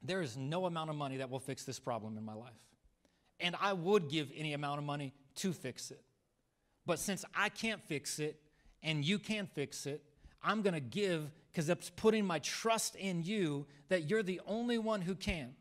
there 0.00 0.22
is 0.22 0.36
no 0.36 0.66
amount 0.66 0.88
of 0.88 0.96
money 0.96 1.16
that 1.18 1.28
will 1.28 1.40
fix 1.40 1.64
this 1.64 1.80
problem 1.80 2.16
in 2.16 2.24
my 2.24 2.32
life. 2.32 2.52
And 3.40 3.56
I 3.60 3.72
would 3.72 4.08
give 4.08 4.30
any 4.34 4.54
amount 4.54 4.78
of 4.78 4.84
money 4.84 5.12
to 5.36 5.52
fix 5.52 5.90
it. 5.90 6.00
But 6.86 6.98
since 6.98 7.24
I 7.34 7.48
can't 7.48 7.82
fix 7.82 8.18
it 8.20 8.40
and 8.82 9.04
you 9.04 9.18
can 9.18 9.46
fix 9.46 9.84
it, 9.84 10.02
I'm 10.42 10.62
going 10.62 10.74
to 10.74 10.80
give 10.80 11.30
because 11.50 11.68
it's 11.68 11.90
putting 11.90 12.24
my 12.24 12.38
trust 12.38 12.94
in 12.94 13.22
you 13.22 13.66
that 13.88 14.08
you're 14.08 14.22
the 14.22 14.40
only 14.46 14.78
one 14.78 15.00
who 15.00 15.14
can. 15.16 15.54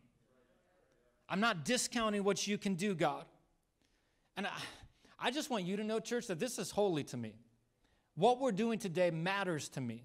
I'm 1.27 1.39
not 1.39 1.65
discounting 1.65 2.23
what 2.23 2.45
you 2.47 2.57
can 2.57 2.75
do, 2.75 2.93
God. 2.93 3.25
And 4.37 4.45
I, 4.45 4.51
I 5.19 5.31
just 5.31 5.49
want 5.49 5.63
you 5.65 5.75
to 5.77 5.83
know, 5.83 5.99
church, 5.99 6.27
that 6.27 6.39
this 6.39 6.59
is 6.59 6.69
holy 6.69 7.03
to 7.05 7.17
me. 7.17 7.33
What 8.15 8.39
we're 8.39 8.51
doing 8.51 8.77
today 8.77 9.09
matters 9.09 9.69
to 9.69 9.81
me. 9.81 10.03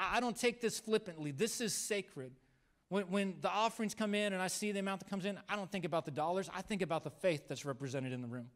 I, 0.00 0.20
don't 0.20 0.36
take 0.36 0.60
this 0.60 0.78
flippantly. 0.78 1.30
This 1.30 1.60
is 1.60 1.74
sacred. 1.74 2.32
When, 2.88 3.04
when 3.04 3.34
the 3.40 3.50
offerings 3.50 3.94
come 3.94 4.14
in 4.14 4.32
and 4.32 4.42
I 4.42 4.48
see 4.48 4.72
the 4.72 4.80
amount 4.80 5.00
that 5.00 5.10
comes 5.10 5.24
in, 5.24 5.38
I 5.48 5.56
don't 5.56 5.70
think 5.70 5.84
about 5.84 6.04
the 6.04 6.10
dollars. 6.10 6.48
I 6.54 6.62
think 6.62 6.82
about 6.82 7.04
the 7.04 7.10
faith 7.10 7.48
that's 7.48 7.64
represented 7.64 8.12
in 8.12 8.22
the 8.22 8.28
room. 8.28 8.48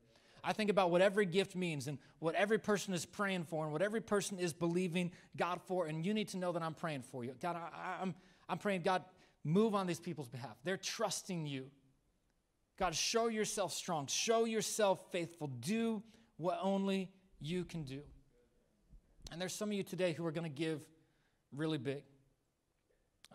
I 0.42 0.52
think 0.52 0.70
about 0.70 0.90
what 0.90 1.00
every 1.00 1.24
gift 1.24 1.56
means 1.56 1.86
and 1.86 1.98
what 2.18 2.34
every 2.34 2.58
person 2.58 2.92
is 2.92 3.06
praying 3.06 3.44
for 3.44 3.64
and 3.64 3.72
what 3.72 3.80
every 3.80 4.00
person 4.00 4.38
is 4.38 4.52
believing 4.52 5.10
God 5.36 5.60
for. 5.66 5.86
And 5.86 6.04
you 6.04 6.12
need 6.12 6.28
to 6.28 6.36
know 6.36 6.52
that 6.52 6.62
I'm 6.62 6.74
praying 6.74 7.02
for 7.02 7.24
you. 7.24 7.34
God, 7.40 7.56
I, 7.56 8.02
I'm, 8.02 8.14
I'm 8.48 8.58
praying, 8.58 8.82
God, 8.82 9.04
move 9.42 9.74
on 9.74 9.86
these 9.86 10.00
people's 10.00 10.28
behalf. 10.28 10.56
They're 10.64 10.76
trusting 10.76 11.46
you. 11.46 11.70
God, 12.78 12.94
show 12.94 13.28
yourself 13.28 13.72
strong, 13.72 14.06
show 14.08 14.44
yourself 14.44 15.00
faithful, 15.12 15.46
do 15.46 16.02
what 16.36 16.58
only 16.60 17.10
you 17.40 17.64
can 17.64 17.84
do. 17.84 18.00
And 19.30 19.40
there's 19.40 19.54
some 19.54 19.70
of 19.70 19.74
you 19.74 19.82
today 19.82 20.12
who 20.12 20.26
are 20.26 20.32
going 20.32 20.50
to 20.50 20.54
give 20.54 20.80
really 21.56 21.78
big. 21.78 22.02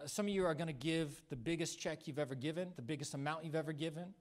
Uh, 0.01 0.07
some 0.07 0.27
of 0.27 0.33
you 0.33 0.45
are 0.45 0.53
going 0.53 0.67
to 0.67 0.73
give 0.73 1.21
the 1.29 1.35
biggest 1.35 1.79
check 1.79 2.07
you've 2.07 2.19
ever 2.19 2.35
given, 2.35 2.69
the 2.75 2.81
biggest 2.81 3.13
amount 3.13 3.45
you've 3.45 3.55
ever 3.55 3.73
given. 3.73 4.13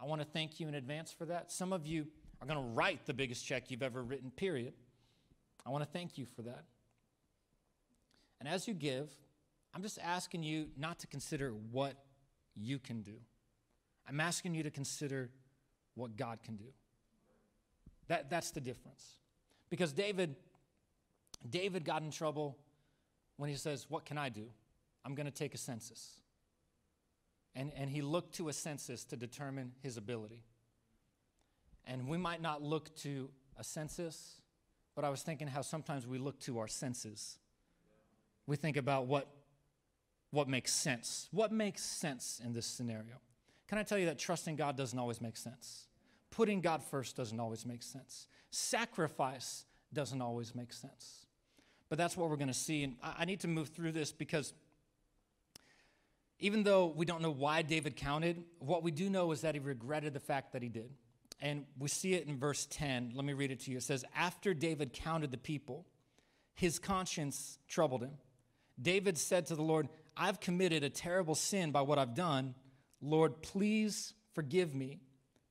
I 0.00 0.04
want 0.06 0.20
to 0.20 0.26
thank 0.26 0.60
you 0.60 0.68
in 0.68 0.74
advance 0.74 1.12
for 1.12 1.24
that. 1.26 1.50
Some 1.50 1.72
of 1.72 1.86
you 1.86 2.06
are 2.40 2.46
going 2.46 2.60
to 2.60 2.72
write 2.74 3.06
the 3.06 3.14
biggest 3.14 3.46
check 3.46 3.70
you've 3.70 3.82
ever 3.82 4.02
written, 4.02 4.30
period. 4.30 4.74
I 5.64 5.70
want 5.70 5.84
to 5.84 5.90
thank 5.90 6.18
you 6.18 6.26
for 6.26 6.42
that. 6.42 6.64
And 8.40 8.48
as 8.48 8.68
you 8.68 8.74
give, 8.74 9.10
I'm 9.74 9.82
just 9.82 9.98
asking 10.02 10.42
you 10.42 10.68
not 10.76 10.98
to 11.00 11.06
consider 11.06 11.52
what 11.70 11.94
you 12.54 12.78
can 12.78 13.02
do. 13.02 13.14
I'm 14.08 14.20
asking 14.20 14.54
you 14.54 14.62
to 14.62 14.70
consider 14.70 15.30
what 15.94 16.16
God 16.16 16.38
can 16.42 16.56
do. 16.56 16.66
That, 18.08 18.30
that's 18.30 18.52
the 18.52 18.60
difference. 18.60 19.04
Because 19.68 19.92
David, 19.92 20.36
David 21.48 21.84
got 21.84 22.02
in 22.02 22.10
trouble 22.10 22.56
when 23.36 23.50
he 23.50 23.56
says, 23.56 23.86
What 23.88 24.04
can 24.04 24.18
I 24.18 24.28
do? 24.28 24.46
I'm 25.04 25.14
going 25.14 25.26
to 25.26 25.32
take 25.32 25.54
a 25.54 25.58
census. 25.58 26.16
And, 27.54 27.72
and 27.76 27.88
he 27.88 28.02
looked 28.02 28.34
to 28.34 28.48
a 28.48 28.52
census 28.52 29.04
to 29.06 29.16
determine 29.16 29.72
his 29.82 29.96
ability. 29.96 30.44
And 31.86 32.08
we 32.08 32.18
might 32.18 32.42
not 32.42 32.62
look 32.62 32.94
to 32.96 33.30
a 33.56 33.64
census, 33.64 34.40
but 34.94 35.04
I 35.04 35.08
was 35.08 35.22
thinking 35.22 35.46
how 35.46 35.62
sometimes 35.62 36.06
we 36.06 36.18
look 36.18 36.38
to 36.40 36.58
our 36.58 36.68
senses. 36.68 37.38
We 38.46 38.56
think 38.56 38.76
about 38.76 39.06
what, 39.06 39.28
what 40.30 40.48
makes 40.48 40.72
sense. 40.72 41.28
What 41.30 41.52
makes 41.52 41.82
sense 41.82 42.40
in 42.44 42.52
this 42.52 42.66
scenario? 42.66 43.20
Can 43.68 43.78
I 43.78 43.82
tell 43.82 43.98
you 43.98 44.06
that 44.06 44.18
trusting 44.18 44.56
God 44.56 44.76
doesn't 44.76 44.98
always 44.98 45.20
make 45.20 45.36
sense? 45.36 45.86
Putting 46.30 46.60
God 46.60 46.82
first 46.82 47.16
doesn't 47.16 47.38
always 47.38 47.64
make 47.64 47.82
sense. 47.82 48.26
Sacrifice 48.50 49.64
doesn't 49.92 50.20
always 50.20 50.54
make 50.54 50.72
sense. 50.72 51.25
But 51.88 51.98
that's 51.98 52.16
what 52.16 52.28
we're 52.30 52.36
going 52.36 52.48
to 52.48 52.54
see. 52.54 52.82
And 52.82 52.96
I 53.02 53.24
need 53.24 53.40
to 53.40 53.48
move 53.48 53.68
through 53.68 53.92
this 53.92 54.12
because 54.12 54.52
even 56.38 56.62
though 56.64 56.86
we 56.86 57.06
don't 57.06 57.22
know 57.22 57.30
why 57.30 57.62
David 57.62 57.96
counted, 57.96 58.42
what 58.58 58.82
we 58.82 58.90
do 58.90 59.08
know 59.08 59.32
is 59.32 59.42
that 59.42 59.54
he 59.54 59.60
regretted 59.60 60.12
the 60.12 60.20
fact 60.20 60.52
that 60.52 60.62
he 60.62 60.68
did. 60.68 60.90
And 61.40 61.64
we 61.78 61.88
see 61.88 62.14
it 62.14 62.26
in 62.26 62.38
verse 62.38 62.66
10. 62.70 63.12
Let 63.14 63.24
me 63.24 63.32
read 63.32 63.50
it 63.50 63.60
to 63.60 63.70
you. 63.70 63.78
It 63.78 63.82
says, 63.82 64.04
After 64.14 64.54
David 64.54 64.92
counted 64.92 65.30
the 65.30 65.38
people, 65.38 65.86
his 66.54 66.78
conscience 66.78 67.58
troubled 67.68 68.02
him. 68.02 68.12
David 68.80 69.16
said 69.16 69.46
to 69.46 69.54
the 69.54 69.62
Lord, 69.62 69.88
I've 70.16 70.40
committed 70.40 70.82
a 70.82 70.90
terrible 70.90 71.34
sin 71.34 71.70
by 71.70 71.82
what 71.82 71.98
I've 71.98 72.14
done. 72.14 72.54
Lord, 73.00 73.42
please 73.42 74.14
forgive 74.34 74.74
me 74.74 75.00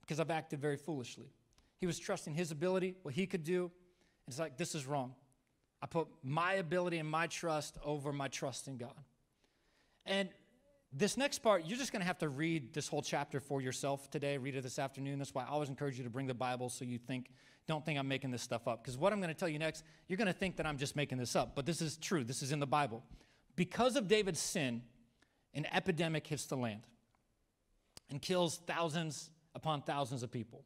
because 0.02 0.20
I've 0.20 0.32
acted 0.32 0.60
very 0.60 0.78
foolishly. 0.78 1.32
He 1.80 1.86
was 1.86 2.00
trusting 2.00 2.34
his 2.34 2.52
ability, 2.52 2.96
what 3.04 3.14
he 3.14 3.28
could 3.28 3.44
do. 3.44 3.64
And 3.64 4.32
it's 4.32 4.40
like, 4.40 4.58
this 4.58 4.76
is 4.76 4.86
wrong. 4.86 5.14
I 5.86 5.88
put 5.88 6.08
my 6.24 6.54
ability 6.54 6.98
and 6.98 7.08
my 7.08 7.28
trust 7.28 7.78
over 7.86 8.12
my 8.12 8.28
trust 8.28 8.68
in 8.68 8.78
God. 8.78 8.96
And 10.08 10.30
this 10.92 11.16
next 11.16 11.44
part, 11.44 11.68
you're 11.68 11.78
just 11.78 11.92
going 11.92 12.00
to 12.00 12.08
have 12.08 12.18
to 12.20 12.28
read 12.28 12.74
this 12.74 12.88
whole 12.88 13.04
chapter 13.04 13.40
for 13.40 13.62
yourself 13.62 14.10
today. 14.10 14.40
Read 14.40 14.56
it 14.56 14.64
this 14.64 14.80
afternoon. 14.80 15.20
That's 15.20 15.36
why 15.36 15.44
I 15.44 15.50
always 15.50 15.70
encourage 15.70 16.00
you 16.00 16.04
to 16.04 16.10
bring 16.10 16.26
the 16.26 16.34
Bible 16.34 16.70
so 16.70 16.86
you 16.86 16.98
think, 16.98 17.30
don't 17.68 17.86
think 17.86 18.00
I'm 18.00 18.08
making 18.08 18.32
this 18.32 18.42
stuff 18.42 18.68
up. 18.68 18.82
Because 18.82 18.98
what 18.98 19.14
I'm 19.14 19.20
going 19.20 19.32
to 19.32 19.36
tell 19.36 19.48
you 19.48 19.60
next, 19.60 19.84
you're 20.08 20.18
going 20.18 20.26
to 20.26 20.34
think 20.34 20.56
that 20.56 20.66
I'm 20.66 20.80
just 20.80 20.96
making 20.96 21.20
this 21.20 21.36
up. 21.36 21.54
But 21.54 21.68
this 21.68 21.84
is 21.84 21.98
true. 21.98 22.24
This 22.24 22.42
is 22.42 22.52
in 22.52 22.60
the 22.60 22.66
Bible. 22.66 23.04
Because 23.56 23.96
of 23.96 24.08
David's 24.08 24.40
sin, 24.40 24.82
an 25.54 25.68
epidemic 25.72 26.26
hits 26.26 26.48
the 26.48 26.58
land 26.58 26.82
and 28.10 28.20
kills 28.20 28.60
thousands 28.66 29.30
upon 29.54 29.84
thousands 29.84 30.24
of 30.24 30.32
people. 30.32 30.64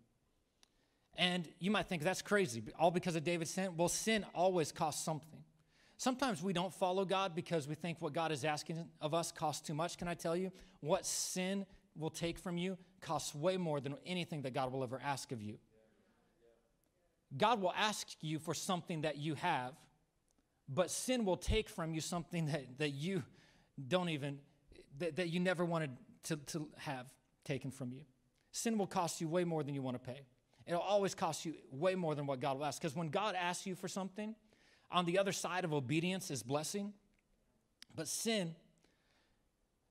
And 1.17 1.47
you 1.59 1.71
might 1.71 1.87
think 1.87 2.03
that's 2.03 2.21
crazy, 2.21 2.63
all 2.79 2.91
because 2.91 3.15
of 3.15 3.23
David's 3.23 3.51
sin. 3.51 3.75
Well, 3.75 3.89
sin 3.89 4.25
always 4.33 4.71
costs 4.71 5.03
something. 5.03 5.43
Sometimes 5.97 6.41
we 6.41 6.53
don't 6.53 6.73
follow 6.73 7.03
God 7.03 7.35
because 7.35 7.67
we 7.67 7.75
think 7.75 7.97
what 7.99 8.13
God 8.13 8.31
is 8.31 8.45
asking 8.45 8.87
of 9.01 9.13
us 9.13 9.33
costs 9.33 9.67
too 9.67 9.73
much. 9.73 9.97
Can 9.97 10.07
I 10.07 10.13
tell 10.13 10.35
you? 10.35 10.49
What 10.79 11.05
sin 11.05 11.65
will 11.97 12.09
take 12.09 12.39
from 12.39 12.57
you 12.57 12.77
costs 13.01 13.35
way 13.35 13.57
more 13.57 13.81
than 13.81 13.95
anything 14.05 14.43
that 14.43 14.53
God 14.53 14.71
will 14.71 14.83
ever 14.83 15.01
ask 15.03 15.33
of 15.33 15.41
you. 15.41 15.57
God 17.35 17.61
will 17.61 17.73
ask 17.77 18.07
you 18.21 18.39
for 18.39 18.53
something 18.53 19.01
that 19.01 19.17
you 19.17 19.35
have, 19.35 19.73
but 20.67 20.89
sin 20.89 21.25
will 21.25 21.37
take 21.37 21.69
from 21.69 21.93
you 21.93 22.01
something 22.01 22.47
that, 22.47 22.79
that 22.79 22.89
you 22.89 23.23
don't 23.87 24.09
even, 24.09 24.39
that, 24.97 25.17
that 25.17 25.29
you 25.29 25.39
never 25.39 25.65
wanted 25.65 25.91
to, 26.23 26.37
to 26.37 26.69
have 26.77 27.05
taken 27.43 27.71
from 27.71 27.91
you. 27.91 28.01
Sin 28.51 28.77
will 28.77 28.87
cost 28.87 29.21
you 29.21 29.27
way 29.27 29.43
more 29.43 29.63
than 29.63 29.75
you 29.75 29.81
want 29.81 30.01
to 30.01 30.11
pay. 30.11 30.21
It'll 30.69 30.81
always 30.81 31.15
cost 31.15 31.45
you 31.45 31.55
way 31.71 31.95
more 31.95 32.13
than 32.13 32.27
what 32.27 32.39
God 32.39 32.59
will 32.59 32.65
ask. 32.65 32.79
Because 32.79 32.95
when 32.95 33.09
God 33.09 33.33
asks 33.33 33.65
you 33.65 33.73
for 33.73 33.87
something, 33.87 34.35
on 34.91 35.05
the 35.05 35.17
other 35.17 35.31
side 35.31 35.65
of 35.65 35.73
obedience 35.73 36.29
is 36.29 36.43
blessing. 36.43 36.93
But 37.95 38.07
sin, 38.07 38.53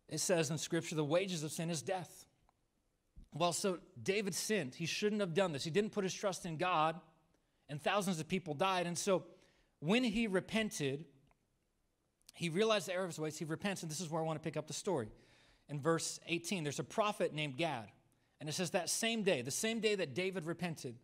it 0.09 0.21
says 0.21 0.53
in 0.53 0.59
Scripture, 0.59 0.95
the 0.95 1.05
wages 1.05 1.43
of 1.43 1.51
sin 1.51 1.69
is 1.69 1.83
death. 1.83 2.27
Well, 3.35 3.53
so 3.53 3.79
David 4.01 4.37
sinned. 4.37 4.77
He 4.77 4.87
shouldn't 4.87 5.21
have 5.21 5.35
done 5.35 5.51
this. 5.51 5.65
He 5.65 5.71
didn't 5.71 5.91
put 5.91 6.05
his 6.05 6.15
trust 6.15 6.47
in 6.47 6.57
God, 6.57 6.95
and 7.69 7.83
thousands 7.83 8.21
of 8.21 8.29
people 8.29 8.55
died. 8.55 8.87
And 8.87 8.97
so 8.97 9.25
when 9.81 10.05
he 10.05 10.29
repented, 10.29 11.05
he 12.35 12.51
realized 12.51 12.87
the 12.87 12.95
error 12.95 13.03
of 13.03 13.11
his 13.11 13.19
ways. 13.19 13.37
He 13.37 13.45
repents, 13.45 13.83
and 13.83 13.91
this 13.91 14.01
is 14.01 14.09
where 14.09 14.23
I 14.23 14.25
want 14.25 14.41
to 14.41 14.45
pick 14.45 14.57
up 14.57 14.69
the 14.69 14.75
story. 14.75 15.09
In 15.69 15.81
verse 15.81 16.21
18, 16.29 16.63
there's 16.63 16.79
a 16.79 16.85
prophet 16.85 17.35
named 17.35 17.57
Gad. 17.57 17.89
And 18.41 18.49
it 18.49 18.53
says 18.53 18.71
that 18.71 18.89
same 18.89 19.23
day, 19.23 19.43
the 19.43 19.51
same 19.51 19.81
day 19.81 19.95
that 19.97 20.15
David 20.15 20.47
repented, 20.47 20.97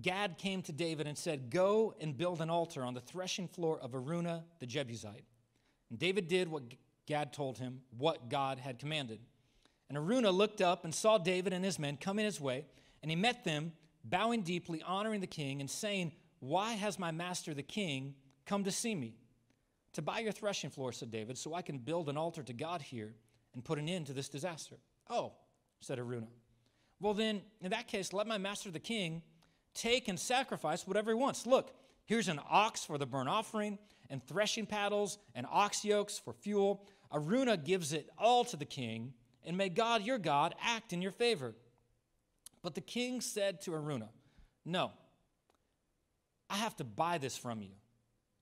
Gad 0.00 0.38
came 0.38 0.62
to 0.62 0.72
David 0.72 1.06
and 1.06 1.18
said, 1.18 1.50
Go 1.50 1.94
and 2.00 2.16
build 2.16 2.40
an 2.40 2.48
altar 2.48 2.82
on 2.82 2.94
the 2.94 3.00
threshing 3.00 3.46
floor 3.48 3.78
of 3.78 3.92
Araunah 3.92 4.42
the 4.58 4.66
Jebusite. 4.66 5.24
And 5.90 5.98
David 5.98 6.28
did 6.28 6.48
what 6.48 6.62
Gad 7.06 7.32
told 7.32 7.58
him, 7.58 7.82
what 7.98 8.30
God 8.30 8.58
had 8.58 8.78
commanded. 8.78 9.20
And 9.90 9.98
Araunah 9.98 10.30
looked 10.30 10.62
up 10.62 10.84
and 10.84 10.94
saw 10.94 11.18
David 11.18 11.52
and 11.52 11.62
his 11.62 11.78
men 11.78 11.98
coming 11.98 12.24
his 12.24 12.40
way, 12.40 12.64
and 13.02 13.10
he 13.10 13.16
met 13.16 13.44
them, 13.44 13.72
bowing 14.04 14.40
deeply, 14.40 14.82
honoring 14.82 15.20
the 15.20 15.26
king, 15.26 15.60
and 15.60 15.68
saying, 15.68 16.12
Why 16.40 16.72
has 16.72 16.98
my 16.98 17.10
master 17.10 17.52
the 17.52 17.62
king 17.62 18.14
come 18.46 18.64
to 18.64 18.70
see 18.70 18.94
me? 18.94 19.16
To 19.92 20.00
buy 20.00 20.20
your 20.20 20.32
threshing 20.32 20.70
floor, 20.70 20.92
said 20.92 21.10
David, 21.10 21.36
so 21.36 21.52
I 21.52 21.60
can 21.60 21.76
build 21.76 22.08
an 22.08 22.16
altar 22.16 22.42
to 22.42 22.54
God 22.54 22.80
here 22.80 23.12
and 23.52 23.62
put 23.62 23.78
an 23.78 23.90
end 23.90 24.06
to 24.06 24.14
this 24.14 24.30
disaster. 24.30 24.76
Oh, 25.10 25.32
said 25.80 25.98
Araunah. 25.98 26.28
Well, 27.02 27.14
then, 27.14 27.42
in 27.60 27.72
that 27.72 27.88
case, 27.88 28.12
let 28.12 28.28
my 28.28 28.38
master 28.38 28.70
the 28.70 28.78
king 28.78 29.22
take 29.74 30.06
and 30.06 30.18
sacrifice 30.18 30.86
whatever 30.86 31.10
he 31.10 31.16
wants. 31.16 31.46
Look, 31.46 31.74
here's 32.06 32.28
an 32.28 32.40
ox 32.48 32.84
for 32.84 32.96
the 32.96 33.06
burnt 33.06 33.28
offering, 33.28 33.76
and 34.08 34.24
threshing 34.24 34.66
paddles, 34.66 35.18
and 35.34 35.44
ox 35.50 35.84
yokes 35.84 36.20
for 36.20 36.32
fuel. 36.32 36.86
Araunah 37.12 37.56
gives 37.56 37.92
it 37.92 38.08
all 38.16 38.44
to 38.44 38.56
the 38.56 38.64
king, 38.64 39.14
and 39.44 39.56
may 39.56 39.68
God, 39.68 40.04
your 40.04 40.18
God, 40.18 40.54
act 40.62 40.92
in 40.92 41.02
your 41.02 41.10
favor. 41.10 41.54
But 42.62 42.76
the 42.76 42.80
king 42.80 43.20
said 43.20 43.60
to 43.62 43.72
Araunah, 43.72 44.10
No, 44.64 44.92
I 46.48 46.56
have 46.56 46.76
to 46.76 46.84
buy 46.84 47.18
this 47.18 47.36
from 47.36 47.62
you. 47.62 47.72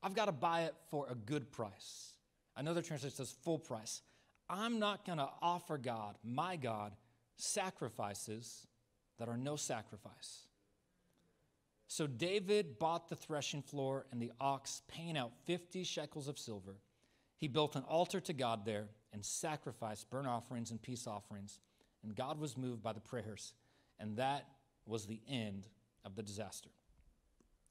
I've 0.02 0.14
got 0.14 0.26
to 0.26 0.32
buy 0.32 0.64
it 0.64 0.74
for 0.90 1.06
a 1.10 1.14
good 1.14 1.50
price. 1.50 2.12
Another 2.56 2.82
translation 2.82 3.16
says 3.16 3.34
full 3.42 3.58
price. 3.58 4.02
I'm 4.50 4.78
not 4.78 5.06
going 5.06 5.18
to 5.18 5.28
offer 5.40 5.78
God, 5.78 6.16
my 6.22 6.56
God, 6.56 6.92
sacrifices 7.40 8.66
that 9.18 9.28
are 9.28 9.36
no 9.36 9.56
sacrifice. 9.56 10.46
So 11.86 12.06
David 12.06 12.78
bought 12.78 13.08
the 13.08 13.16
threshing 13.16 13.62
floor 13.62 14.06
and 14.12 14.22
the 14.22 14.32
ox, 14.40 14.82
paying 14.88 15.18
out 15.18 15.32
50 15.44 15.82
shekels 15.82 16.28
of 16.28 16.38
silver. 16.38 16.76
He 17.36 17.48
built 17.48 17.74
an 17.74 17.82
altar 17.82 18.20
to 18.20 18.32
God 18.32 18.64
there 18.64 18.86
and 19.12 19.24
sacrificed 19.24 20.08
burnt 20.08 20.28
offerings 20.28 20.70
and 20.70 20.80
peace 20.80 21.06
offerings. 21.06 21.58
And 22.02 22.14
God 22.14 22.38
was 22.38 22.56
moved 22.56 22.82
by 22.82 22.92
the 22.92 23.00
prayers. 23.00 23.54
And 23.98 24.16
that 24.18 24.46
was 24.86 25.06
the 25.06 25.20
end 25.28 25.66
of 26.04 26.14
the 26.14 26.22
disaster. 26.22 26.70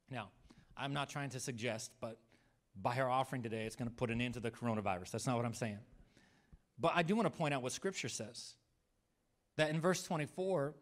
Now, 0.10 0.30
I'm 0.76 0.94
not 0.94 1.10
trying 1.10 1.30
to 1.32 1.40
suggest, 1.40 1.92
but 2.02 2.18
by 2.82 3.00
our 3.00 3.10
offering 3.10 3.42
today, 3.42 3.66
it's 3.66 3.76
going 3.76 3.90
to 3.90 3.96
put 3.96 4.10
an 4.10 4.22
end 4.22 4.36
to 4.36 4.40
the 4.40 4.52
coronavirus. 4.52 5.12
That's 5.12 5.28
not 5.28 5.38
what 5.38 5.46
I'm 5.46 5.54
saying. 5.54 5.80
But 6.78 6.94
I 6.96 7.04
do 7.04 7.16
want 7.16 7.26
to 7.26 7.38
point 7.38 7.54
out 7.54 7.62
what 7.62 7.72
Scripture 7.72 8.10
says. 8.10 8.56
That 9.60 9.70
in 9.70 9.82
verse 9.82 10.04
24, 10.04 10.74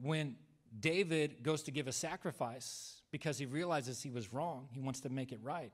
when 0.00 0.36
David 0.78 1.42
goes 1.42 1.64
to 1.64 1.70
give 1.70 1.88
a 1.88 1.92
sacrifice 1.92 3.02
because 3.10 3.36
he 3.36 3.46
realizes 3.46 4.00
he 4.02 4.10
was 4.10 4.32
wrong, 4.32 4.68
he 4.70 4.80
wants 4.80 5.00
to 5.00 5.08
make 5.08 5.32
it 5.32 5.40
right. 5.42 5.72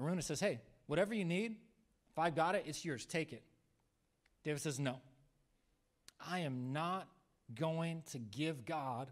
Araunah 0.00 0.22
says, 0.22 0.40
Hey, 0.40 0.60
whatever 0.86 1.12
you 1.12 1.24
need, 1.24 1.56
if 2.10 2.18
I 2.18 2.30
got 2.30 2.54
it, 2.54 2.64
it's 2.66 2.84
yours. 2.84 3.04
Take 3.04 3.32
it. 3.32 3.42
David 4.44 4.62
says, 4.62 4.80
No. 4.80 4.96
I 6.26 6.40
am 6.40 6.72
not 6.72 7.06
going 7.54 8.02
to 8.12 8.18
give 8.18 8.64
God 8.64 9.10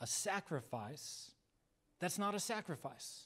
a 0.00 0.06
sacrifice 0.06 1.30
that's 2.00 2.18
not 2.18 2.34
a 2.34 2.38
sacrifice. 2.38 3.24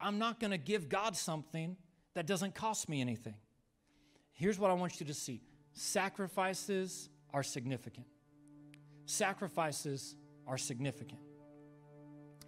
I'm 0.00 0.18
not 0.18 0.40
going 0.40 0.52
to 0.52 0.58
give 0.58 0.88
God 0.88 1.16
something 1.16 1.76
that 2.14 2.26
doesn't 2.26 2.54
cost 2.54 2.88
me 2.88 3.02
anything. 3.02 3.34
Here's 4.32 4.58
what 4.58 4.70
I 4.70 4.74
want 4.74 5.00
you 5.00 5.06
to 5.06 5.12
see 5.12 5.42
sacrifices 5.74 7.10
are 7.32 7.42
significant. 7.42 8.06
Sacrifices 9.06 10.16
are 10.46 10.58
significant. 10.58 11.20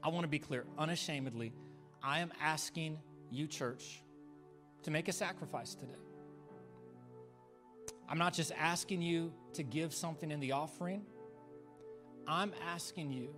I 0.03 0.09
want 0.09 0.25
to 0.25 0.29
be 0.29 0.39
clear, 0.39 0.65
unashamedly, 0.79 1.53
I 2.03 2.21
am 2.21 2.33
asking 2.41 2.99
you, 3.31 3.47
church, 3.47 4.03
to 4.85 4.91
make 4.91 5.09
a 5.09 5.13
sacrifice 5.13 5.75
today. 5.75 5.93
I'm 8.09 8.19
not 8.19 8.33
just 8.33 8.53
asking 8.59 9.03
you 9.03 9.33
to 9.55 9.63
give 9.63 9.93
something 9.93 10.31
in 10.31 10.41
the 10.41 10.53
offering, 10.53 11.03
I'm 12.27 12.53
asking 12.67 13.11
you 13.11 13.35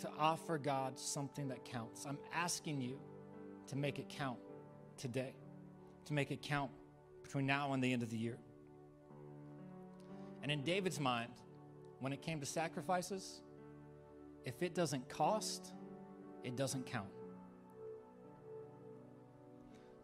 to 0.00 0.10
offer 0.18 0.58
God 0.58 0.98
something 0.98 1.48
that 1.48 1.64
counts. 1.64 2.06
I'm 2.06 2.18
asking 2.34 2.80
you 2.80 2.98
to 3.68 3.76
make 3.76 3.98
it 3.98 4.08
count 4.08 4.38
today, 4.96 5.34
to 6.06 6.12
make 6.12 6.30
it 6.30 6.42
count 6.42 6.70
between 7.22 7.46
now 7.46 7.72
and 7.72 7.82
the 7.82 7.92
end 7.92 8.02
of 8.02 8.10
the 8.10 8.16
year. 8.16 8.38
And 10.42 10.50
in 10.50 10.62
David's 10.62 11.00
mind, 11.00 11.32
when 12.00 12.12
it 12.12 12.22
came 12.22 12.40
to 12.40 12.46
sacrifices, 12.46 13.42
if 14.44 14.62
it 14.62 14.74
doesn't 14.74 15.08
cost, 15.08 15.72
it 16.44 16.56
doesn't 16.56 16.86
count. 16.86 17.08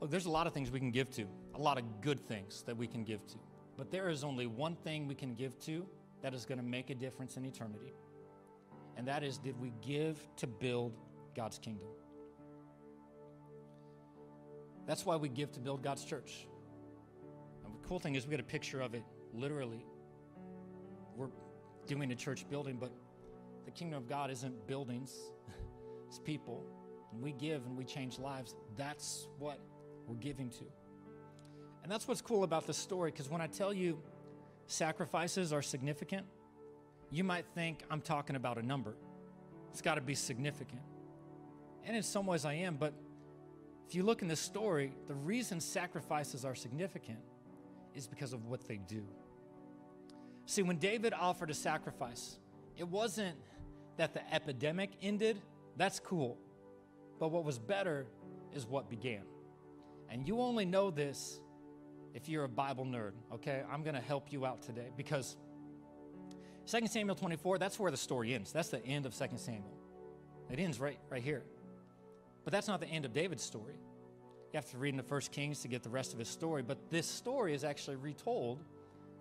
Look, 0.01 0.11
there's 0.11 0.27
a 0.27 0.31
lot 0.31 0.47
of 0.47 0.53
things 0.53 0.71
we 0.71 0.79
can 0.79 0.91
give 0.91 1.11
to, 1.13 1.27
a 1.55 1.61
lot 1.61 1.79
of 1.79 2.03
good 2.03 2.27
things 2.29 2.63
that 2.67 2.77
we 2.77 2.87
can 2.87 3.03
give 3.03 3.27
to. 3.29 3.37
But 3.79 3.91
there 3.91 4.11
is 4.11 4.25
only 4.25 4.47
one 4.47 4.77
thing 4.77 5.09
we 5.09 5.15
can 5.15 5.35
give 5.35 5.59
to 5.61 5.87
that 6.23 6.35
is 6.35 6.45
going 6.45 6.59
to 6.59 6.65
make 6.65 6.91
a 6.91 6.95
difference 6.95 7.37
in 7.37 7.45
eternity 7.45 7.95
and 8.97 9.07
that 9.07 9.23
is 9.23 9.39
did 9.39 9.59
we 9.61 9.73
give 9.83 10.19
to 10.37 10.47
build 10.47 10.95
God's 11.35 11.59
kingdom? 11.59 11.89
That's 14.87 15.05
why 15.05 15.17
we 15.17 15.29
give 15.29 15.53
to 15.53 15.61
build 15.61 15.83
God's 15.83 16.05
church. 16.05 16.47
And 17.65 17.75
the 17.75 17.87
cool 17.87 17.99
thing 17.99 18.15
is, 18.15 18.25
we 18.27 18.31
get 18.31 18.41
a 18.41 18.45
picture 18.45 18.81
of 18.81 18.95
it 18.95 19.03
literally. 19.35 19.85
We're 21.17 21.29
doing 21.87 22.13
a 22.13 22.15
church 22.15 22.49
building, 22.49 22.77
but 22.79 22.93
the 23.65 23.71
kingdom 23.71 23.99
of 23.99 24.09
God 24.09 24.31
isn't 24.31 24.67
buildings, 24.67 25.15
it's 26.09 26.19
people. 26.19 26.65
And 27.13 27.23
we 27.23 27.33
give 27.33 27.65
and 27.65 27.77
we 27.77 27.85
change 27.85 28.19
lives. 28.19 28.55
That's 28.77 29.29
what 29.39 29.59
we're 30.07 30.17
giving 30.17 30.51
to. 30.51 30.65
And 31.83 31.91
that's 31.91 32.07
what's 32.07 32.21
cool 32.21 32.45
about 32.45 32.67
this 32.67 32.77
story, 32.77 33.11
because 33.11 33.31
when 33.31 33.41
I 33.41 33.47
tell 33.47 33.73
you 33.73 33.99
sacrifices 34.67 35.53
are 35.53 35.63
significant, 35.63 36.27
you 37.11 37.25
might 37.25 37.47
think 37.55 37.85
I'm 37.91 38.01
talking 38.01 38.37
about 38.37 38.59
a 38.59 38.63
number. 38.63 38.95
It's 39.71 39.81
got 39.81 39.95
to 39.95 40.01
be 40.01 40.15
significant. 40.15 40.83
And 41.85 41.97
in 41.97 42.03
some 42.03 42.27
ways 42.27 42.45
I 42.45 42.55
am, 42.55 42.77
but 42.77 42.93
if 43.89 43.95
you 43.95 44.03
look 44.03 44.23
in 44.23 44.29
this 44.29 44.41
story, 44.41 44.93
the 45.07 45.15
reason 45.15 45.61
sacrifices 45.61 46.45
are 46.45 46.55
significant 46.55 47.21
is 47.95 48.07
because 48.07 48.33
of 48.33 48.47
what 48.47 48.67
they 48.67 48.79
do. 48.79 49.05
See, 50.47 50.63
when 50.63 50.79
David 50.79 51.13
offered 51.13 51.51
a 51.51 51.55
sacrifice, 51.55 52.39
it 52.77 52.89
wasn't 52.89 53.37
that 53.97 54.15
the 54.15 54.35
epidemic 54.35 54.91
ended. 55.03 55.41
That's 55.77 55.99
cool. 55.99 56.39
But 57.19 57.29
what 57.29 57.45
was 57.45 57.59
better 57.59 58.07
is 58.55 58.67
what 58.67 58.89
began. 58.89 59.23
And 60.09 60.27
you 60.27 60.41
only 60.41 60.65
know 60.65 60.91
this 60.91 61.41
if 62.15 62.29
you're 62.29 62.45
a 62.45 62.49
Bible 62.49 62.87
nerd, 62.87 63.13
okay? 63.35 63.63
I'm 63.71 63.83
to 63.85 64.01
help 64.01 64.33
you 64.33 64.47
out 64.47 64.63
today 64.63 64.91
because 64.97 65.37
2 66.71 66.87
Samuel 66.87 67.17
24, 67.17 67.59
that's 67.59 67.79
where 67.79 67.91
the 67.91 67.97
story 67.97 68.33
ends. 68.33 68.53
That's 68.53 68.69
the 68.69 68.85
end 68.85 69.05
of 69.05 69.17
2 69.17 69.27
Samuel. 69.37 69.77
It 70.51 70.61
ends 70.61 70.79
right, 70.79 70.99
right 71.11 71.23
here. 71.23 71.43
But 72.45 72.53
that's 72.53 72.69
not 72.69 72.81
the 72.81 72.87
end 72.87 73.05
of 73.05 73.13
David's 73.13 73.43
story. 73.43 73.75
You 74.53 74.57
have 74.57 74.71
to 74.71 74.79
read 74.79 74.91
in 74.91 74.97
the 74.97 75.03
First 75.03 75.33
Kings 75.33 75.61
to 75.63 75.69
get 75.69 75.83
the 75.83 75.91
rest 75.91 76.13
of 76.13 76.21
his 76.21 76.29
story. 76.29 76.63
But 76.63 76.91
this 76.91 77.07
story 77.07 77.53
is 77.53 77.65
actually 77.65 77.97
retold 77.97 78.63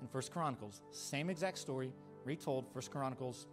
in 0.01 0.07
First 0.07 0.31
Chronicles. 0.31 0.81
Same 0.91 1.29
exact 1.29 1.57
story, 1.57 1.91
retold, 2.23 2.65
First 2.73 2.91
Chronicles 2.91 3.47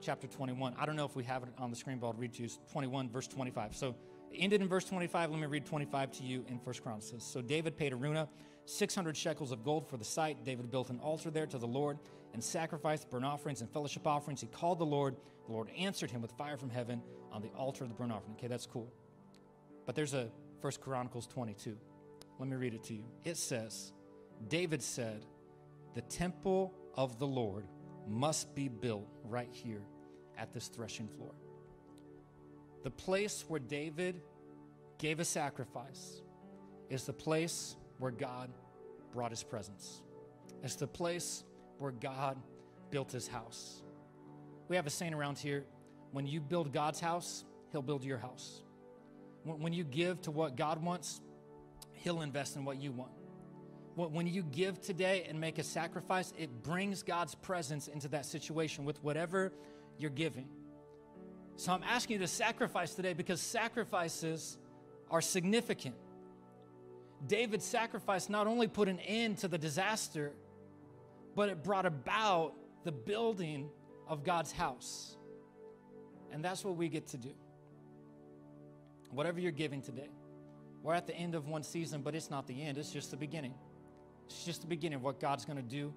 chapter 0.00 0.26
21. 0.26 0.74
I 0.78 0.86
don't 0.86 0.96
know 0.96 1.04
if 1.04 1.14
we 1.14 1.24
have 1.24 1.42
it 1.42 1.50
on 1.58 1.70
the 1.70 1.76
screen, 1.76 1.98
but 1.98 2.08
I'll 2.08 2.12
read 2.14 2.32
to 2.34 2.42
you 2.42 2.48
21, 2.72 3.10
verse 3.10 3.28
25. 3.28 3.76
So 3.76 3.94
ended 4.34 4.62
in 4.62 4.68
verse 4.68 4.84
25. 4.84 5.30
Let 5.30 5.40
me 5.40 5.46
read 5.46 5.66
25 5.66 6.12
to 6.12 6.22
you 6.22 6.44
in 6.48 6.58
First 6.58 6.82
Chronicles. 6.82 7.22
So 7.22 7.42
David 7.42 7.76
paid 7.76 7.92
Araunah 7.92 8.28
600 8.64 9.16
shekels 9.16 9.52
of 9.52 9.64
gold 9.64 9.88
for 9.88 9.96
the 9.96 10.04
site. 10.04 10.44
David 10.44 10.70
built 10.70 10.90
an 10.90 11.00
altar 11.00 11.30
there 11.30 11.46
to 11.46 11.58
the 11.58 11.66
Lord 11.66 11.98
and 12.32 12.42
sacrificed 12.42 13.10
burnt 13.10 13.24
offerings 13.24 13.60
and 13.60 13.70
fellowship 13.70 14.06
offerings. 14.06 14.40
He 14.40 14.46
called 14.46 14.78
the 14.78 14.86
Lord. 14.86 15.16
The 15.46 15.52
Lord 15.52 15.68
answered 15.76 16.10
him 16.10 16.22
with 16.22 16.32
fire 16.32 16.56
from 16.56 16.70
heaven 16.70 17.02
on 17.32 17.42
the 17.42 17.48
altar 17.48 17.84
of 17.84 17.90
the 17.90 17.96
burnt 17.96 18.12
offering. 18.12 18.34
Okay, 18.34 18.46
that's 18.46 18.66
cool. 18.66 18.92
But 19.86 19.94
there's 19.94 20.14
a 20.14 20.30
First 20.62 20.80
Chronicles 20.80 21.26
22. 21.26 21.76
Let 22.38 22.48
me 22.48 22.56
read 22.56 22.74
it 22.74 22.84
to 22.84 22.94
you. 22.94 23.04
It 23.24 23.36
says, 23.36 23.92
David 24.48 24.82
said, 24.82 25.26
The 25.94 26.02
temple 26.02 26.72
of 26.94 27.18
the 27.18 27.26
Lord 27.26 27.66
must 28.06 28.54
be 28.54 28.68
built 28.68 29.08
right 29.24 29.50
here 29.50 29.82
at 30.38 30.52
this 30.52 30.68
threshing 30.68 31.08
floor. 31.08 31.34
The 32.82 32.90
place 32.90 33.44
where 33.48 33.60
David 33.60 34.20
gave 34.98 35.20
a 35.20 35.24
sacrifice 35.24 36.22
is 36.88 37.04
the 37.04 37.12
place 37.12 37.76
where 37.98 38.10
God 38.10 38.50
brought 39.12 39.30
his 39.30 39.42
presence. 39.42 40.02
It's 40.62 40.76
the 40.76 40.86
place 40.86 41.44
where 41.78 41.92
God 41.92 42.38
built 42.90 43.12
his 43.12 43.28
house. 43.28 43.82
We 44.68 44.76
have 44.76 44.86
a 44.86 44.90
saying 44.90 45.14
around 45.14 45.38
here 45.38 45.64
when 46.12 46.26
you 46.26 46.40
build 46.40 46.72
God's 46.72 47.00
house, 47.00 47.44
he'll 47.70 47.82
build 47.82 48.04
your 48.04 48.18
house. 48.18 48.62
When 49.44 49.72
you 49.72 49.84
give 49.84 50.20
to 50.22 50.30
what 50.30 50.56
God 50.56 50.82
wants, 50.82 51.20
he'll 51.92 52.20
invest 52.20 52.56
in 52.56 52.64
what 52.64 52.80
you 52.80 52.92
want. 52.92 53.12
When 54.08 54.26
you 54.26 54.42
give 54.42 54.80
today 54.80 55.26
and 55.28 55.40
make 55.40 55.58
a 55.58 55.62
sacrifice, 55.62 56.32
it 56.38 56.62
brings 56.62 57.02
God's 57.02 57.34
presence 57.34 57.88
into 57.88 58.08
that 58.08 58.24
situation 58.24 58.84
with 58.84 59.02
whatever 59.02 59.52
you're 59.98 60.10
giving. 60.10 60.48
So 61.56 61.72
I'm 61.72 61.82
asking 61.82 62.14
you 62.14 62.20
to 62.20 62.28
sacrifice 62.28 62.94
today 62.94 63.12
because 63.12 63.40
sacrifices 63.40 64.56
are 65.10 65.20
significant. 65.20 65.94
David's 67.26 67.66
sacrifice 67.66 68.30
not 68.30 68.46
only 68.46 68.66
put 68.66 68.88
an 68.88 68.98
end 69.00 69.38
to 69.38 69.48
the 69.48 69.58
disaster, 69.58 70.32
but 71.36 71.50
it 71.50 71.62
brought 71.62 71.84
about 71.84 72.54
the 72.84 72.92
building 72.92 73.68
of 74.08 74.24
God's 74.24 74.52
house. 74.52 75.16
And 76.32 76.42
that's 76.42 76.64
what 76.64 76.76
we 76.76 76.88
get 76.88 77.08
to 77.08 77.18
do. 77.18 77.34
Whatever 79.10 79.40
you're 79.40 79.52
giving 79.52 79.82
today, 79.82 80.08
we're 80.82 80.94
at 80.94 81.06
the 81.06 81.14
end 81.14 81.34
of 81.34 81.46
one 81.46 81.62
season, 81.62 82.00
but 82.00 82.14
it's 82.14 82.30
not 82.30 82.46
the 82.46 82.62
end, 82.62 82.78
it's 82.78 82.92
just 82.92 83.10
the 83.10 83.16
beginning. 83.16 83.54
It's 84.30 84.44
just 84.44 84.60
the 84.60 84.68
beginning 84.68 84.96
of 84.96 85.02
what 85.02 85.18
God's 85.18 85.44
going 85.44 85.56
to 85.56 85.62
do 85.62 85.92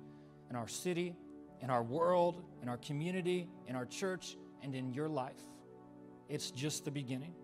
in 0.49 0.55
our 0.55 0.67
city, 0.67 1.15
in 1.61 1.69
our 1.69 1.83
world, 1.83 2.41
in 2.63 2.67
our 2.67 2.77
community, 2.77 3.47
in 3.67 3.75
our 3.75 3.85
church, 3.85 4.37
and 4.63 4.73
in 4.73 4.91
your 4.91 5.07
life. 5.07 5.39
It's 6.29 6.49
just 6.49 6.83
the 6.83 6.89
beginning. 6.89 7.35